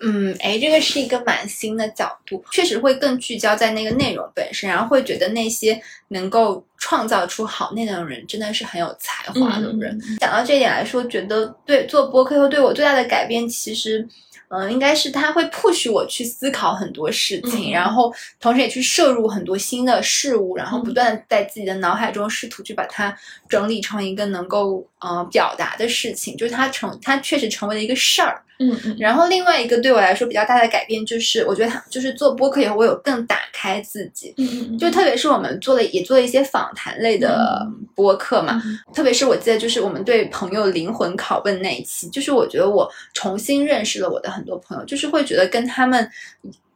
[0.00, 9.98] 嗯，哎，这个是一个蛮新的角度，确实会更聚焦在那个内容本身，然后会觉得那些能够创造出好内容的人，真的是很有才华的人。
[10.20, 14.06] 讲到这一点来说，觉得对做播客后对我最大的改变，其实。
[14.48, 23.16] 嗯，应该是他会 push 我去思考很多事情，然后同时也去摄入很多新的事物，然后不断在自己的脑海中试图去把它
[23.48, 28.40] 整理成一个能够呃表达的事情，就是它成它确实成为了一个事儿。
[28.60, 34.32] 嗯嗯，然后另外一个对我来说比较大的改变就是，我觉得它就是做播客以后，我有更打开自己。
[34.38, 38.62] 嗯嗯，就特别是我们做了也做了一些访谈类的播客嘛，
[38.94, 46.08] 特别是我记得就是我们对朋友灵魂拷问那一期，就是我觉得我重新认识了我的很多朋友，就是会觉得跟他们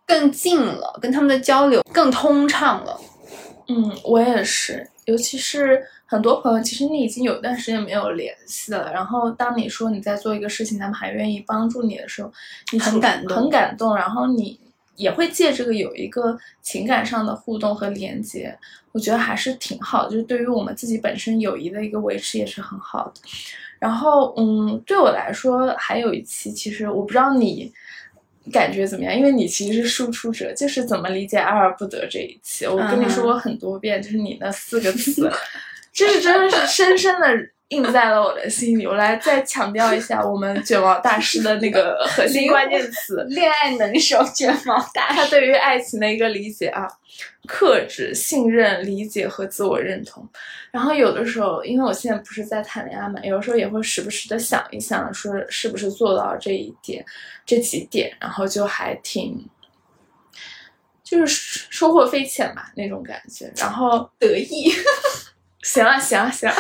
[0.05, 3.01] 更近了，跟他们的交流更通畅了。
[3.69, 5.81] 嗯，我也是，尤其是。
[6.11, 12.33] 很多朋友其实你已经有段时间没有联系了，然后当你说你在做一个事情，他们还愿意帮助你的时候，
[12.73, 13.95] 你很感动，很感动。
[13.95, 14.59] 然后你
[14.97, 18.59] 也会借这个有一个情感上的互动和连接，
[18.93, 23.21] 我觉得还是挺好，就是对于我们自己本身友谊的一个维持也是很好的。
[23.79, 27.71] 然后，嗯，对我来说还有一期，其实我不知道你
[28.51, 35.31] 感觉怎么样，因为你其实是输出者，就是怎么理解爱而不得这一期，我跟你说过很多遍，就是你那四个词。
[35.99, 37.27] 这是真的是深深的
[37.71, 38.87] 印在了我的心里。
[38.87, 45.09] 我来再强调一下我们卷毛大师的那个核心关键词：恋爱能手卷毛大。
[45.09, 46.87] 他对于爱情的一个理解啊，
[47.49, 50.25] 克制、信任、理解和自我认同。
[50.71, 57.05] 然后有的时候，因为我现在不是在谈恋爱嘛，有的时候也会时不时的想一想，说是不是做到这一点、
[57.45, 59.45] 这几点，然后就还挺，
[61.03, 64.73] 就是收获匪浅吧那种感觉，然后得意。
[65.69, 66.55] 行了行了行了，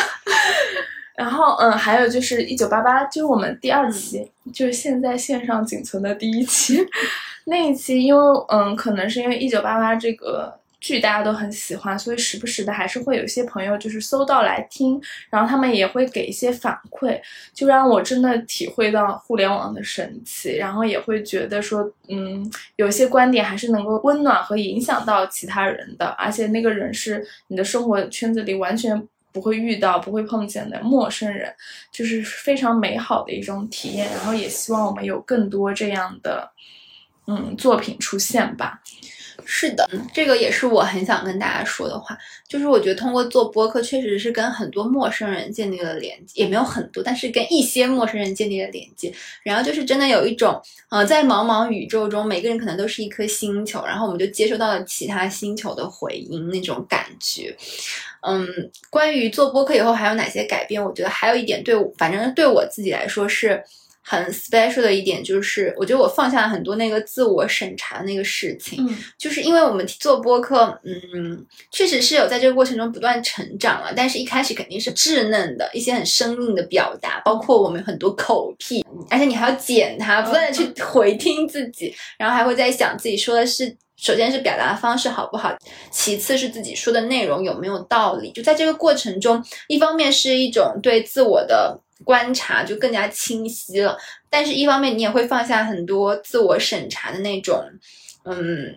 [1.16, 6.86] 然后嗯，还有就是一九八八，就是我们第二期，就是现在线上仅存的第一期，
[7.46, 15.00] 那一期，因为嗯，可能是因为一九八八这个剧大家都很喜欢，所以时不时的还是会有一些朋友就是搜到来听，
[15.30, 17.20] 然后他们也会给一些反馈，
[17.52, 29.06] 就让我真的体会到互联网的神奇，然后也会觉得说，嗯，有些观点还是能够温暖和影响到其他人的，而且那个人是你的生活圈子里完全。
[29.30, 31.54] 不会遇到、不会碰见的陌生人，
[31.92, 34.10] 就是非常美好的一种体验。
[34.10, 36.50] 然后也希望我们有更多这样的，
[37.26, 38.80] 嗯，作品出现吧。
[39.44, 49.12] 是的，这个也是我很想跟大家说的话，就是我觉得通过做播客，确实是跟很多陌生人建立了连接，也没有很多，但是跟一些陌生人建立了连接。
[49.42, 50.60] 然后就是真的有一种，
[50.90, 57.56] 呃，在茫茫宇宙中，每个人可能都是一颗星球，然后我们就接收到了其他星球的回音，那种感觉。
[58.20, 58.46] 嗯，
[58.90, 60.84] 关于做播客以后还有哪些改变？
[60.84, 63.64] 我觉得还有一点，对，反正对我自己来说是。
[64.10, 68.88] 很 special 的一点就是，我觉得我放下了很多那个自我审查的那个事情，
[69.18, 85.54] 就是因为我们做播客，嗯，确实是有在这个过程中不断成长了，但是一开始肯定是稚嫩的一些很生硬的表达，包括我们很多口癖，而且你还要剪它，不断的去回听自己，然后还会在想自己说的是，首先是表达方式好不好，
[85.90, 91.78] 其次是自己说的内容有没有道理，就在这个过程中，一方面是一种对自我的。
[92.04, 93.98] 观察就更加清晰了，
[94.30, 97.60] 但是一方面你也会放下很多自我审查的那种，
[98.24, 98.74] 嗯，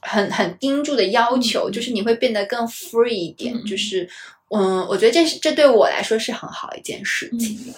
[0.00, 4.08] 很很盯住的要求，就是你会变得更 free 一点，就是
[4.48, 7.74] 嗯，我觉得这是这对我来说是很好一件事情。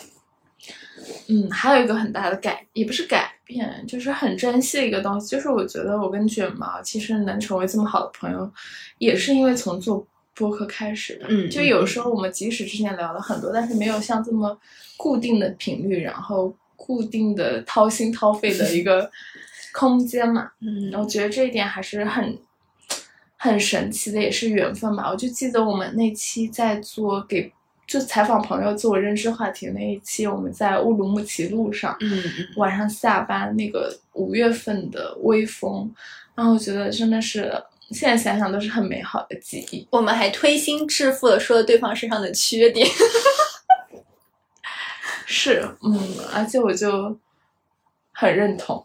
[1.29, 8.51] 嗯，还有一个很大的改，也不是改变，就是很珍惜的一个东西，就是我觉得我跟卷毛其实能成为这么好的朋友，
[8.99, 10.07] 也是因为从做。
[10.37, 14.57] 播客开始的，嗯，就有时候我们即使之前聊了很多，但是没有像这么
[14.99, 19.11] 固定的频率，然后固定的掏心掏肺的一个
[19.73, 22.39] 空间嘛，嗯，我觉得这一点还是很
[23.39, 25.11] 很神奇的，也是缘分吧。
[25.11, 27.51] 我就记得我们那期在做给
[27.87, 32.23] 就采访朋友自我认知话题那一期，我们在乌鲁木齐路上，嗯
[32.57, 35.91] 晚上下班那个五月份的微风，
[36.35, 37.51] 然后我觉得真的是。
[37.91, 39.87] 现在想想都是很美好的记忆。
[39.91, 42.87] 我们还推心置腹的说了对方身上的缺点，
[45.27, 46.01] 是，嗯，
[46.33, 47.19] 而且我就
[48.13, 48.85] 很认同。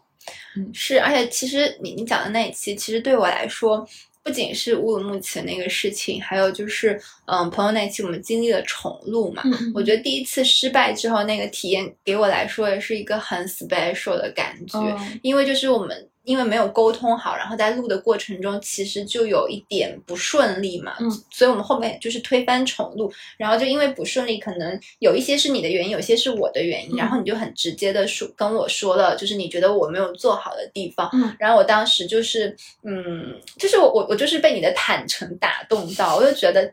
[0.56, 3.84] 嗯是，而且其实你你讲的那一期，其实对我来说，
[4.22, 9.42] 不仅是乌鲁木齐那个事情，还有就是，嗯，朋友那一期我们经历了重录嘛。
[9.44, 21.10] 嗯我觉得第一次失败之后，那个体验给我来说也是一个很 special 的感觉，嗯因为就是我们因为没有沟通好，然后在录的过程中其实就有一点不顺利嘛，嗯。
[21.30, 26.98] 所以我们后面就是推翻重录，然后就因为不顺利，可能有一些是你的原因，有些是我的原因，嗯。
[26.98, 31.34] 然后你就很直接的说跟我说了，就是你觉得我没有做好的地方，嗯。
[31.38, 36.72] 然后我当时就是嗯，就是我我我就是被你的坦诚打动到，我就觉得。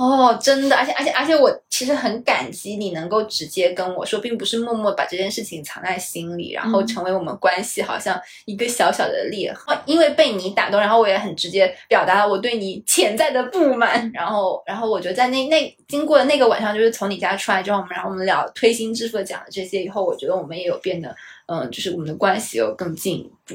[0.00, 9.76] 哦，真的，而且而且而且，我其实很感激你能够直接跟我说，并不是默默把这件事情藏在心里，然后嗯成为我们关系好像一个小小的裂痕。
[9.84, 14.08] 因为被你打动，然后我也很直接表达了我对你潜在的不满。
[14.14, 21.14] 然后，然后我觉得在那那经过那个晚上，就是从你家出来之后，我们然后我们聊推心置腹讲了这些以后，我觉得我们也有变得，
[21.46, 23.54] 嗯、就是我们的关系有更进一步。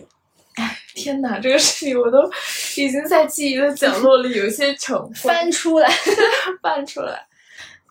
[0.95, 2.23] 天哪，这个事情我都
[2.77, 5.91] 已经在记忆的角落里有些成分 翻出来。
[6.63, 7.27] 翻出来。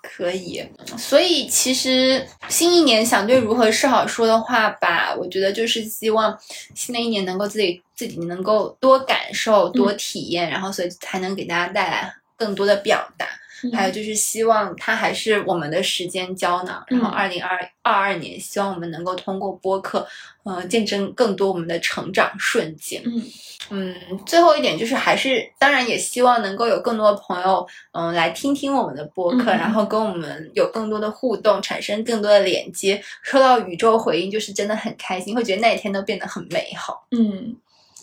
[0.02, 0.62] 可以，
[0.98, 6.38] 所以其实新一年想对如何是好说的话吧，我觉得就是希望
[6.74, 13.26] 新的一年能够自己自己能够多感受、多体验，然后所以才能给大家带来更多的表达。
[13.72, 20.06] 还有就是希望它还是我们的时间胶囊，然后嗯二零二二二年，希望我们能够通过播客，
[20.44, 23.02] 呃，见证更多我们的成长瞬间。
[23.04, 23.22] 嗯
[23.70, 23.94] 嗯，
[24.26, 37.06] 最后一点就是，还是当然也希望能够有更多的朋友，嗯，来听听我们的播客，嗯然后跟我们有更多的互动，产生更多的连接，收到宇宙回应，就是真的很开心，会觉得那一天都变得很美好。
[37.12, 37.56] 嗯，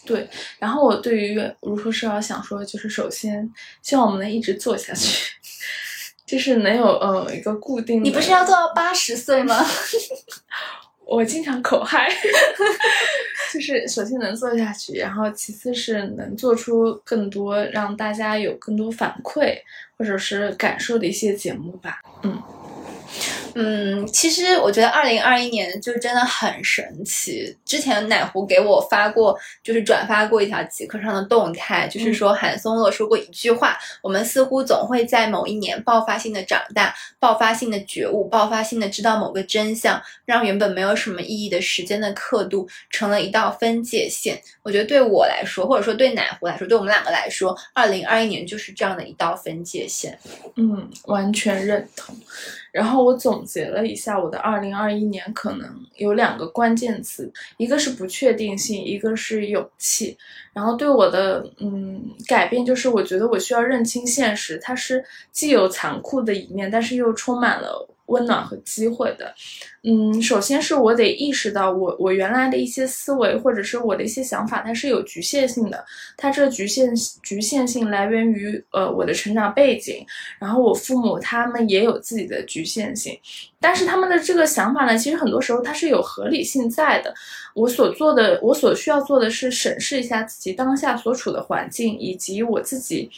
[0.03, 0.27] 对。
[0.57, 3.47] 然后我对于如何是要想说，就是首先
[3.83, 5.31] 希望我们能一直做下去，
[6.31, 8.03] 就是能有呃一个固定的。
[8.03, 9.65] 你不是要做到八十岁吗？
[11.05, 12.07] 我经常口嗨，
[13.53, 19.57] 就是首先能做下去，然后其次是能做出更多让大家有更多反馈
[19.97, 21.99] 或者是感受的一些节目吧。
[22.23, 22.41] 嗯，
[24.11, 27.55] 其实我觉得二零二一年就真的很神奇。
[27.65, 44.41] 之前奶壶给我发过，就是转发过一条极客上的动态，就是说韩松乐说过一句话：我们似乎总会在某一年爆发性的长大，爆发性的觉悟，爆发性的知道某个真相，让原本没有什么意义的时间的刻度成了一道分界线。
[44.63, 50.17] 我觉得对我来说，或者说对奶壶来说，对我们两个来说，二零二一年就是这样的一道分界线。
[50.55, 52.15] 嗯，完全认同。
[52.71, 55.67] 然后我总结了一下，我的二零二一年可能
[55.97, 60.17] 有两个关键词，一个是不确定性，一个是勇气。
[60.53, 69.33] 然后对我的嗯改变就是，我觉得我需要认清现实，它是既有残酷的一面，但是又充满了温暖和机会的。
[69.83, 75.83] 嗯，首先是我得意识到我我原来的一些思维或者是我的一些想法，它是有局限性的。
[76.17, 76.93] 它这个局限
[77.23, 80.05] 局限性来源于呃我的成长背景，
[80.39, 83.17] 然后我父母他们也有自己的局限性，
[83.59, 87.13] 但是他们的这个想法呢，其实很多时候它是有合理性在的。
[87.55, 93.09] 我所做的，我所需要做的是审视一下自己当下所处的环境，以及我自己。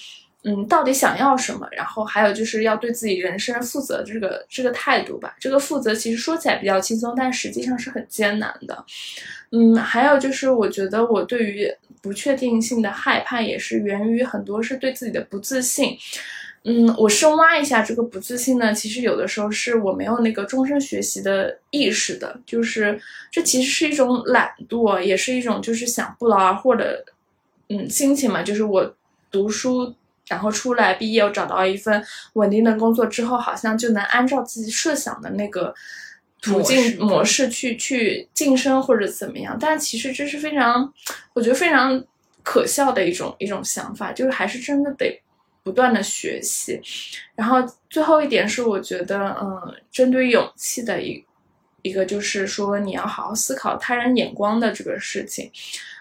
[0.46, 1.66] 嗯，到底想要什么？
[1.72, 5.34] 然后还有就是要对自己人生负责这个这个态度吧。
[5.40, 8.86] 这个负责其实说起来比较轻松，但实际上是很艰难的。
[9.52, 15.98] 嗯，还有就是我觉得我对于不确定性的害怕，也是源于很多是对自己的不自信。
[16.66, 23.00] 嗯，我深挖一下这个不自信呢，其实有的时候是我没有那个终身学习的意识的，就是
[23.32, 27.06] 这其实是一种懒惰，也是一种就是想不劳而获的
[27.70, 28.94] 嗯心情嘛，就是我
[29.32, 29.96] 读书。
[30.28, 32.04] 然后出来毕业，又找到一份
[32.34, 35.74] 稳定的工作之后，好像就能按照自己设想的那个
[36.42, 39.58] 途径模式模式去去晋升或者怎么样。
[39.60, 40.94] 但其实这是非常，
[41.34, 42.04] 我觉得非常
[42.42, 45.22] 可笑的一种一种想法，就是还是真的得
[45.64, 46.82] 不断的学习。
[47.36, 47.58] 然后
[47.90, 51.24] 最后一点是，我觉得，嗯，针对勇气的一
[51.84, 55.52] 一个就是说，你要好好思考他人眼光的这个事情。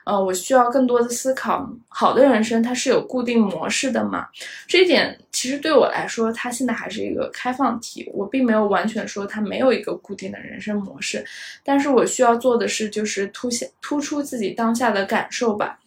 [0.04, 4.26] 呃，我需要更多的思考，好的人生它是有固定模式的嘛？
[4.66, 11.24] 这一点其实对我来说，它现在还是一个开放题，我并没有完全说它没有一个固定的人生模式，
[11.62, 15.78] 但是我需要做的是，就是凸显突出自己当下的感受吧。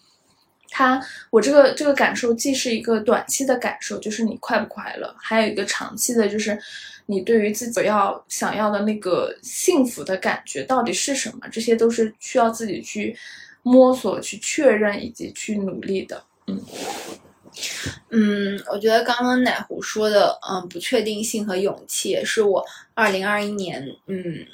[0.70, 6.58] 它，我这个这个感受既是一个短期的感受，就是你快不快乐，还有一个长期的，就是
[7.06, 13.16] 你对于自己要想要的那个幸福的感觉到底是什么，这些都是需要自己去。
[13.68, 16.64] 摸索、去确认以及去努力的，嗯
[18.12, 24.46] 嗯，我觉得刚刚奶壶说的，嗯，不确定性和勇气，也是我二零二一年，嗯，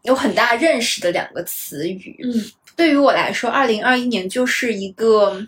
[0.00, 2.18] 有很大认识的两个词语。
[2.24, 2.42] 嗯，
[2.74, 5.46] 对于我来说，二零二一年就是一个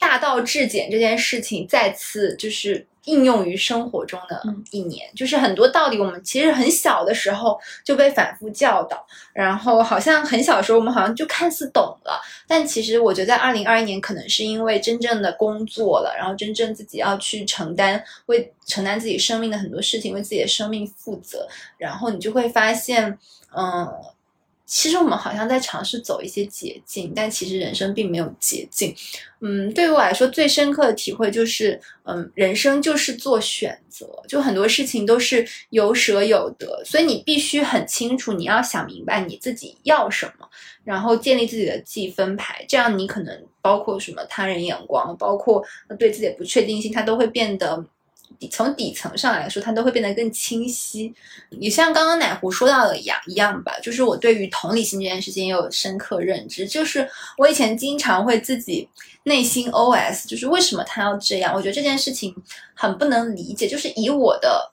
[0.00, 5.10] 大道至简这件事情再次就是应用于生活中的一年。
[5.14, 21.46] 就是很多道理，我们其实很小的时候就被反复教导，然后好像很小的时候我们好像就看似懂了，但其实我觉得在二零二一年，可能是因为真正的工作了，然后真正自己要去承担为承担自己生命的很多事情，为自己的生命负责，
[21.78, 23.18] 然后你就会发现，
[23.56, 23.88] 嗯。
[24.66, 28.94] 其实我们好像在尝试走一些捷径，但其实人生并没有捷径。
[29.40, 40.48] 嗯，对于我来说，最深刻的体会就是，嗯，人生就是做选择，就很多事情都是有舍有得，所以你必须很清楚，你要想明白你自己要什么，
[40.82, 45.62] 然后建立自己的计分牌，这样你可能包括什么他人眼光，包括
[45.98, 47.84] 对自己的不确定性，它都会变得。
[48.38, 51.14] 底从底层上来说，它都会变得更清晰。
[51.50, 56.66] 也像刚刚奶壶说到的一样一样吧，就是我对于同理心这件事情也有深刻认知。
[56.66, 57.08] 就是
[57.38, 58.88] 我以前经常会自己
[59.22, 61.54] 内心 OS，就是为什么他要这样？
[61.54, 62.34] 我觉得这件事情
[62.74, 63.68] 很不能理解。
[63.68, 64.72] 就是以我的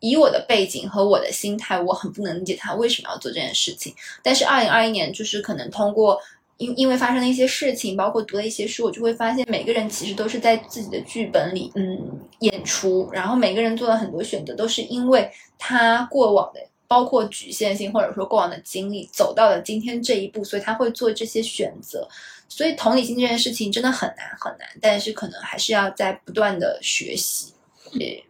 [0.00, 3.94] 以我的背景和我的心态，我很不能理解他为什么要做这件事情。
[4.22, 6.20] 但是二零二一年，就是可能通过。
[6.60, 11.98] 因因为发生了一些事情，包括读了一些书，我就会发现每个人其实都是在自己的剧本里，嗯，
[12.40, 13.08] 演出。
[13.10, 22.06] 然后每个人做了很多选择，都是因为他过往的，包括局限性或者说过往的经历，走到了今天这一步，所以他会做这些选择。
[22.46, 27.54] 所以同理心这件事情真的很难很难，但是可能还是要在不断的学习。
[27.98, 28.22] 对。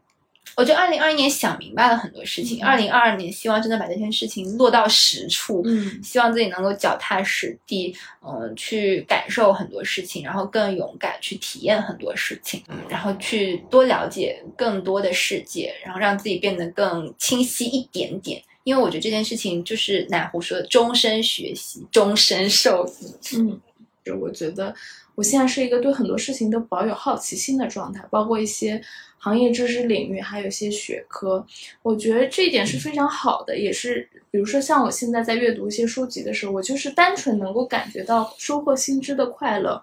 [0.61, 18.43] 我觉得二零二一年想明白了很多事情，二零二二年希望真的把这件事情落到实处，嗯，希望自己能够脚踏实地，嗯，去感受很多事情，然后更勇敢去体验很多事情，嗯，然后去多了解更多的世界，然后让自己变得更清晰一点点。
[18.65, 23.39] 因为我觉得这件事情就是奶壶说的，终身学习，终身受益。
[23.39, 23.59] 嗯，
[24.05, 24.75] 就我觉得
[25.21, 28.81] 我现在是一个对很多事情都保有好奇心的状态，包括一些。
[29.23, 31.47] 行业知识领域还有一些学科，
[31.83, 39.83] 我觉得这一点是非常好的，也是比如说像我现在在阅读一些书籍的时候，我就是单纯能够感觉到收获新知的快乐。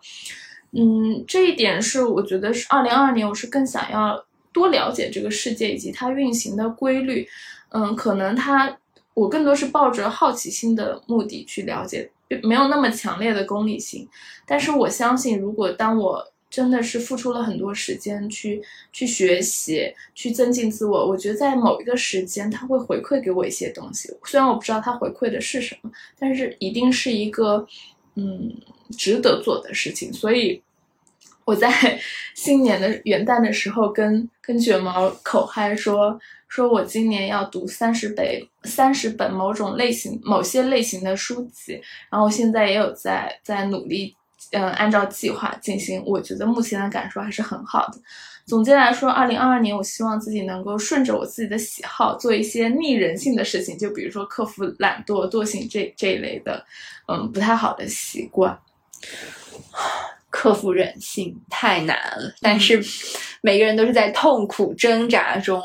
[0.71, 7.29] 嗯，这一点是我觉得是二零二二年，我是更想要多了解这个世界以及它运行的规律。
[7.69, 8.75] 嗯，可能它
[9.13, 12.09] 我更多是抱着好奇心的目的去了解，
[12.43, 14.07] 没有那么强烈的功利性。
[14.45, 18.61] 但是我相信，如果当我真的是付出了很多时间去
[18.93, 21.07] 去学习，去增进自我。
[21.07, 24.09] 我觉得在某一个时间，他会回馈给我一些东西。
[24.23, 27.67] 虽然我不知道他回馈的是什么，但是一定是一个
[28.15, 28.55] 嗯
[28.97, 30.11] 值得做的事情。
[30.13, 30.63] 所以
[31.43, 31.99] 我在
[32.33, 36.17] 新年的元旦的时候，跟跟卷毛口嗨说，
[36.47, 38.25] 说我今年要读三十本
[38.63, 41.81] 三十本某种类型某些类型的书籍。
[42.09, 44.15] 然后现在也有在在努力。
[44.51, 47.99] 嗯，按照计划进行，我觉得目前的感受还是很好的。
[48.45, 56.65] 总结来说，二零二二年，我希望自己能够顺着我自己的喜好，做一些逆人性的事情，就比如说克服懒惰、惰性这这一类的，
[57.09, 58.57] 嗯，不太好的习惯。
[60.29, 62.81] 克服人性太难了，但是
[63.47, 65.61] 每个人都是在痛苦挣扎中。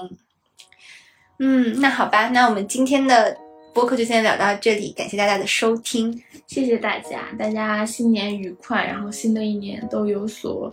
[1.40, 3.36] 嗯，那好吧，那我们今天的。
[3.74, 10.70] 播客就先聊到这里，感谢大家的收听，谢谢大家，大家新年愉快，然后新的一年都有所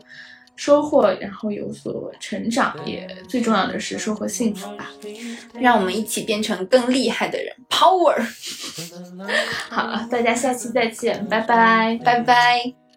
[0.58, 4.92] 收获，然后有所成长，也最重要的是收获幸福吧，
[5.54, 8.22] 让我们一起变成更厉害的人，Power！
[9.72, 12.89] 好，大家下期再见，拜拜，拜拜。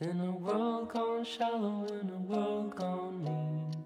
[0.00, 3.84] In a world gone shallow, in a world gone mean.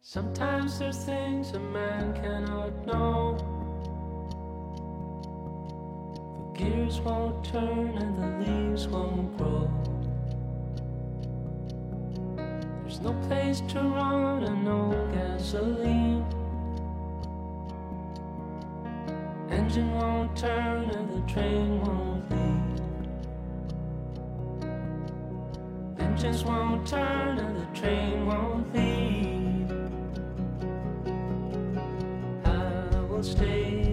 [0.00, 3.36] Sometimes there's things a man cannot know.
[6.36, 9.70] The gears won't turn and the leaves won't grow.
[12.82, 16.41] There's no place to run and no gasoline.
[19.52, 22.42] Engine won't turn and the train won't leave.
[26.00, 29.70] engines won't turn and the train won't leave.
[32.46, 33.91] I will stay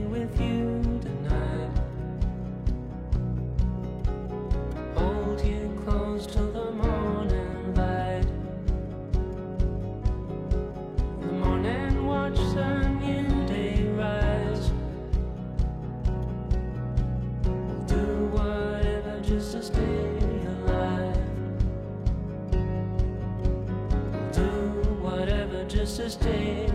[26.09, 26.68] Stay.